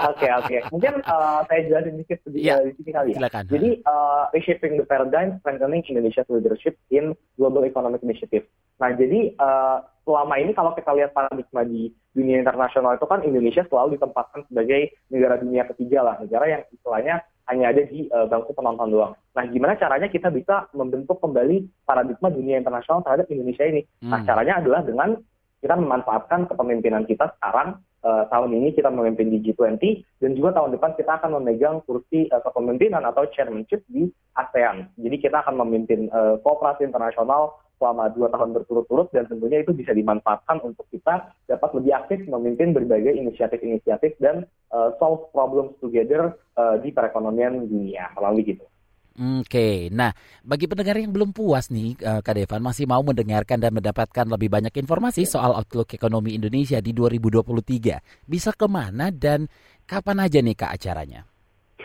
Oke, 0.00 0.32
oke. 0.32 0.64
Mungkin 0.72 1.04
uh, 1.04 1.44
saya 1.44 1.60
jelasin 1.68 2.00
dikit 2.00 2.24
sedikit 2.24 2.40
ya, 2.40 2.56
di 2.64 2.72
sini 2.80 2.88
kali 2.88 3.12
ya. 3.12 3.20
Silakan. 3.20 3.44
Jadi, 3.52 3.84
uh, 3.84 4.32
reshaping 4.32 4.80
the 4.80 4.86
paradigm, 4.88 5.36
strengthening 5.44 5.84
Indonesia's 5.84 6.24
leadership 6.32 6.80
in 6.88 7.12
global 7.36 7.68
economic 7.68 8.00
initiative. 8.00 8.48
Nah, 8.80 8.96
jadi 8.96 9.36
uh, 9.36 9.84
selama 10.08 10.40
ini 10.40 10.56
kalau 10.56 10.72
kita 10.72 10.96
lihat 10.96 11.12
paradigma 11.12 11.68
di 11.68 11.92
dunia 12.16 12.40
internasional 12.40 12.96
itu 12.96 13.04
kan 13.04 13.20
Indonesia 13.20 13.60
selalu 13.68 14.00
ditempatkan 14.00 14.48
sebagai 14.48 14.96
negara 15.12 15.36
dunia 15.36 15.68
ketiga 15.68 16.00
lah, 16.00 16.16
negara 16.16 16.44
yang 16.48 16.62
istilahnya 16.72 17.20
hanya 17.50 17.74
ada 17.74 17.82
di 17.82 18.06
uh, 18.08 18.30
bangku 18.30 18.54
penonton 18.54 18.88
doang. 18.94 19.12
Nah, 19.34 19.44
gimana 19.50 19.74
caranya 19.74 20.06
kita 20.06 20.30
bisa 20.30 20.70
membentuk 20.72 21.18
kembali 21.18 21.84
paradigma 21.84 22.30
dunia 22.30 22.56
internasional 22.56 23.02
terhadap 23.02 23.26
Indonesia 23.28 23.66
ini? 23.66 23.82
Nah, 23.82 23.98
hmm. 24.00 24.10
Nah, 24.10 24.20
caranya 24.22 24.54
adalah 24.62 24.80
dengan 24.86 25.10
kita 25.60 25.74
memanfaatkan 25.76 26.48
kepemimpinan 26.48 27.04
kita 27.04 27.36
sekarang 27.36 27.76
uh, 28.00 28.24
tahun 28.32 28.56
ini 28.56 28.72
kita 28.72 28.88
memimpin 28.88 29.28
di 29.28 29.44
G20 29.44 29.76
dan 30.24 30.30
juga 30.32 30.56
tahun 30.56 30.72
depan 30.76 30.96
kita 30.96 31.20
akan 31.20 31.40
memegang 31.40 31.84
kursi 31.84 32.32
uh, 32.32 32.40
kepemimpinan 32.40 33.04
atau 33.04 33.28
chairmanship 33.28 33.84
di 33.92 34.08
ASEAN. 34.40 34.88
Jadi 34.96 35.16
kita 35.20 35.44
akan 35.44 35.60
memimpin 35.60 36.08
uh, 36.12 36.40
kooperasi 36.40 36.88
internasional 36.88 37.60
selama 37.80 38.12
dua 38.12 38.28
tahun 38.28 38.52
berturut-turut 38.52 39.08
dan 39.16 39.24
tentunya 39.24 39.64
itu 39.64 39.72
bisa 39.72 39.96
dimanfaatkan 39.96 40.60
untuk 40.60 40.84
kita 40.92 41.32
dapat 41.48 41.70
lebih 41.80 41.92
aktif 41.96 42.18
memimpin 42.28 42.76
berbagai 42.76 43.16
inisiatif-inisiatif 43.16 44.20
dan 44.20 44.44
uh, 44.68 44.92
solve 45.00 45.32
problems 45.32 45.72
together 45.80 46.36
uh, 46.60 46.76
di 46.76 46.92
perekonomian 46.92 47.64
dunia 47.64 48.12
melalui 48.12 48.44
gitu. 48.44 48.68
Oke, 49.20 49.90
nah 49.90 50.14
bagi 50.46 50.70
pendengar 50.70 50.96
yang 50.96 51.10
belum 51.10 51.34
puas 51.34 51.68
nih, 51.68 51.98
uh, 52.04 52.20
Kak 52.22 52.36
Devan 52.40 52.62
masih 52.62 52.86
mau 52.86 53.02
mendengarkan 53.02 53.58
dan 53.58 53.74
mendapatkan 53.74 54.24
lebih 54.28 54.48
banyak 54.48 54.72
informasi 54.76 55.26
soal 55.26 55.56
outlook 55.56 55.92
ekonomi 55.92 56.38
Indonesia 56.38 56.78
di 56.78 56.94
2023, 56.94 58.00
bisa 58.24 58.54
ke 58.54 58.64
mana 58.70 59.10
dan 59.10 59.50
kapan 59.84 60.24
aja 60.24 60.38
nih 60.40 60.56
Kak 60.56 60.72
acaranya? 60.78 61.26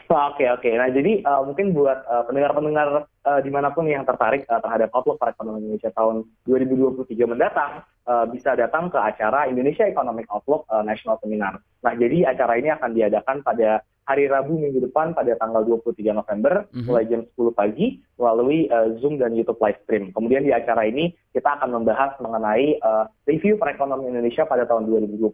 Oke 0.05 0.45
oke. 0.45 0.69
Nah 0.69 0.89
jadi 0.93 1.25
uh, 1.25 1.41
mungkin 1.41 1.73
buat 1.73 2.05
uh, 2.05 2.23
pendengar-pendengar 2.29 3.09
uh, 3.25 3.39
di 3.41 3.49
mana 3.49 3.73
pun 3.73 3.89
yang 3.89 4.05
tertarik 4.05 4.45
uh, 4.45 4.61
terhadap 4.61 4.93
outlook 4.93 5.17
perekonomian 5.17 5.65
Indonesia 5.65 5.89
tahun 5.97 6.29
2023 6.45 7.09
mendatang 7.25 7.81
uh, 8.05 8.29
bisa 8.29 8.53
datang 8.53 8.93
ke 8.93 9.01
acara 9.01 9.49
Indonesia 9.49 9.81
Economic 9.89 10.29
Outlook 10.29 10.69
uh, 10.69 10.85
National 10.85 11.17
Seminar. 11.25 11.57
Nah 11.81 11.93
jadi 11.97 12.29
acara 12.29 12.53
ini 12.61 12.69
akan 12.69 12.91
diadakan 12.93 13.37
pada 13.41 13.81
hari 14.05 14.29
Rabu 14.29 14.61
minggu 14.61 14.85
depan 14.85 15.17
pada 15.17 15.33
tanggal 15.41 15.65
23 15.65 16.13
November 16.13 16.69
mm-hmm. 16.69 16.85
mulai 16.85 17.09
jam 17.09 17.25
10 17.25 17.57
pagi 17.57 17.97
melalui 18.21 18.69
uh, 18.69 18.93
Zoom 19.01 19.17
dan 19.17 19.33
YouTube 19.33 19.57
live 19.57 19.81
stream. 19.89 20.13
Kemudian 20.13 20.45
di 20.45 20.53
acara 20.53 20.85
ini 20.85 21.09
kita 21.33 21.57
akan 21.57 21.81
membahas 21.81 22.13
mengenai 22.21 22.77
uh, 22.85 23.09
review 23.25 23.57
perekonomian 23.57 24.13
Indonesia 24.13 24.45
pada 24.45 24.69
tahun 24.69 24.85
2022 24.85 25.25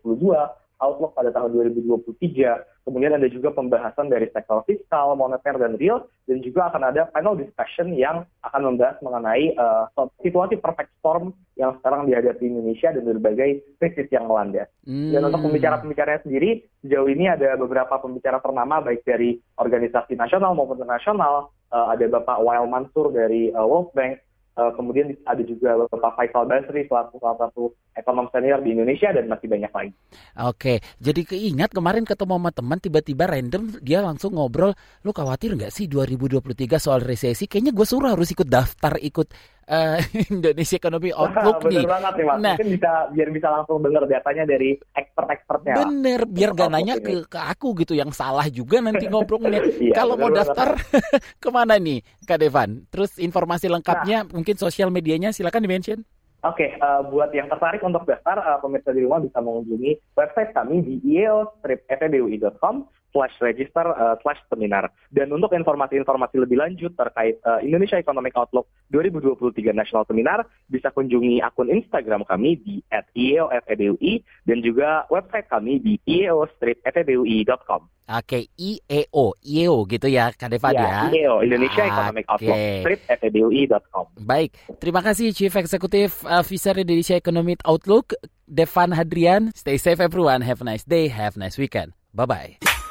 outlook 0.82 1.14
pada 1.14 1.30
tahun 1.30 1.54
2023. 1.54 2.18
Kemudian 2.82 3.14
ada 3.14 3.30
juga 3.30 3.54
pembahasan 3.54 4.10
dari 4.10 4.26
sektor 4.34 4.66
fiskal, 4.66 5.14
moneter, 5.14 5.54
dan 5.62 5.78
real. 5.78 6.10
Dan 6.26 6.42
juga 6.42 6.74
akan 6.74 6.90
ada 6.90 7.08
panel 7.14 7.38
discussion 7.38 7.94
yang 7.94 8.26
akan 8.42 8.62
membahas 8.74 8.98
mengenai 9.06 9.54
uh, 9.56 9.86
situasi 10.26 10.58
perfect 10.58 10.90
storm 11.00 11.38
yang 11.56 11.78
sekarang 11.80 12.10
dihadapi 12.10 12.42
Indonesia 12.50 12.90
dan 12.90 13.06
berbagai 13.06 13.62
krisis 13.78 14.10
yang 14.10 14.26
melanda. 14.26 14.66
Hmm. 14.84 15.14
Dan 15.14 15.30
untuk 15.30 15.46
pembicara-pembicaranya 15.46 16.26
sendiri, 16.26 16.66
sejauh 16.82 17.06
ini 17.06 17.30
ada 17.30 17.54
beberapa 17.54 18.02
pembicara 18.02 18.42
ternama 18.42 18.82
baik 18.82 19.06
dari 19.06 19.38
organisasi 19.62 20.18
nasional 20.18 20.58
maupun 20.58 20.82
internasional. 20.82 21.54
Uh, 21.72 21.94
ada 21.94 22.04
Bapak 22.10 22.42
Wael 22.44 22.68
Mansur 22.68 23.14
dari 23.16 23.54
uh, 23.54 23.64
World 23.64 23.96
Bank, 23.96 24.20
Uh, 24.52 24.68
kemudian 24.76 25.16
ada 25.24 25.40
juga 25.48 25.80
Bapak 25.88 26.20
Faisal 26.20 26.44
Basri 26.44 26.84
selaku 26.84 27.24
salah 27.24 27.40
satu 27.40 27.72
ekonom 27.96 28.28
senior 28.36 28.60
di 28.60 28.76
Indonesia 28.76 29.08
dan 29.16 29.32
masih 29.32 29.48
banyak 29.48 29.72
lagi. 29.72 29.96
Oke, 30.44 30.84
jadi 31.00 31.24
keingat 31.24 31.72
kemarin 31.72 32.04
ketemu 32.04 32.36
sama 32.36 32.52
teman 32.52 32.80
tiba-tiba 32.84 33.32
random 33.32 33.80
dia 33.80 34.04
langsung 34.04 34.36
ngobrol, 34.36 34.76
lu 35.08 35.16
khawatir 35.16 35.56
nggak 35.56 35.72
sih 35.72 35.88
2023 35.88 36.84
soal 36.84 37.00
resesi? 37.00 37.48
Kayaknya 37.48 37.72
gue 37.72 37.88
suruh 37.88 38.12
harus 38.12 38.28
ikut 38.28 38.48
daftar 38.52 39.00
ikut 39.00 39.32
uh, 39.72 39.98
Indonesia 40.34 40.76
Economy 40.76 41.10
Outlook 41.16 41.58
Wah, 41.64 41.72
nih. 41.72 41.86
banget 41.88 42.14
nih 42.20 42.26
mas. 42.28 42.38
Nah, 42.38 42.56
Mungkin 42.60 42.70
bisa 42.76 42.92
biar 43.16 43.30
bisa 43.32 43.48
langsung 43.48 43.78
dengar 43.80 44.04
datanya 44.06 44.44
dari 44.44 44.70
expert-expertnya. 44.92 45.76
Bener, 45.88 46.20
biar 46.28 46.52
gak 46.52 46.70
nanya 46.70 46.96
ke, 47.00 47.26
ke 47.26 47.40
aku 47.40 47.74
gitu 47.80 47.96
yang 47.96 48.12
salah 48.12 48.46
juga 48.52 48.84
nanti 48.84 49.08
ngobrolnya. 49.12 49.64
iya, 49.80 49.96
Kalau 49.96 50.20
mau 50.20 50.30
daftar 50.30 50.76
ke 51.44 51.50
mana 51.50 51.80
nih 51.80 52.04
Kak 52.28 52.38
Devan? 52.44 52.84
Terus 52.92 53.16
informasi 53.18 53.72
lengkapnya 53.72 54.28
nah, 54.28 54.30
mungkin 54.36 54.60
sosial 54.60 54.92
medianya 54.92 55.32
silakan 55.32 55.64
di-mention. 55.64 56.02
Oke, 56.42 56.66
okay, 56.66 56.70
uh, 56.82 56.98
eh, 56.98 57.02
buat 57.14 57.30
yang 57.38 57.46
tertarik 57.54 57.86
untuk 57.86 58.02
daftar, 58.10 58.42
uh, 58.42 58.58
pemirsa 58.58 58.90
di 58.98 59.06
rumah 59.06 59.22
bisa 59.22 59.38
mengunjungi 59.38 60.18
website 60.18 60.50
kami 60.58 60.82
di 60.82 60.98
ieo-febui.com 61.06 62.90
slash 63.12 63.36
register 63.44 63.86
uh, 63.86 64.16
slash 64.24 64.40
seminar. 64.48 64.90
Dan 65.12 65.32
untuk 65.32 65.52
informasi-informasi 65.54 66.42
lebih 66.42 66.58
lanjut 66.60 66.92
terkait 66.96 67.38
uh, 67.44 67.60
Indonesia 67.64 68.00
Economic 68.00 68.34
Outlook 68.36 68.68
2023 68.92 69.72
National 69.76 70.04
Seminar, 70.08 70.48
bisa 70.68 70.90
kunjungi 70.92 71.44
akun 71.44 71.72
Instagram 71.72 72.24
kami 72.26 72.60
di 72.60 72.84
at 72.92 73.08
ieofebui 73.16 74.24
dan 74.48 74.58
juga 74.64 75.06
website 75.12 75.48
kami 75.52 75.80
di 75.80 76.00
ieo-febui.com. 76.08 77.82
Oke, 78.12 78.52
IEO, 78.60 79.40
IEO 79.40 79.88
gitu 79.88 80.12
ya, 80.12 80.36
Kak 80.36 80.52
Devan 80.52 80.76
ya. 80.76 80.84
ya. 80.84 81.00
IEO, 81.08 81.36
Indonesia 81.48 81.80
okay. 81.80 81.92
Economic 81.96 82.26
Outlook, 82.28 82.60
febui.com. 83.08 84.06
Baik, 84.20 84.52
terima 84.84 85.00
kasih 85.00 85.32
Chief 85.32 85.54
Executive 85.54 86.12
Officer 86.28 86.76
Indonesia 86.76 87.16
Economic 87.16 87.64
Outlook, 87.64 88.12
Devan 88.52 88.92
Hadrian. 88.92 89.56
Stay 89.56 89.80
safe 89.80 90.04
everyone, 90.04 90.44
have 90.44 90.60
a 90.60 90.68
nice 90.68 90.84
day, 90.84 91.08
have 91.08 91.40
a 91.40 91.40
nice 91.40 91.56
weekend. 91.56 91.96
Bye-bye. 92.12 92.91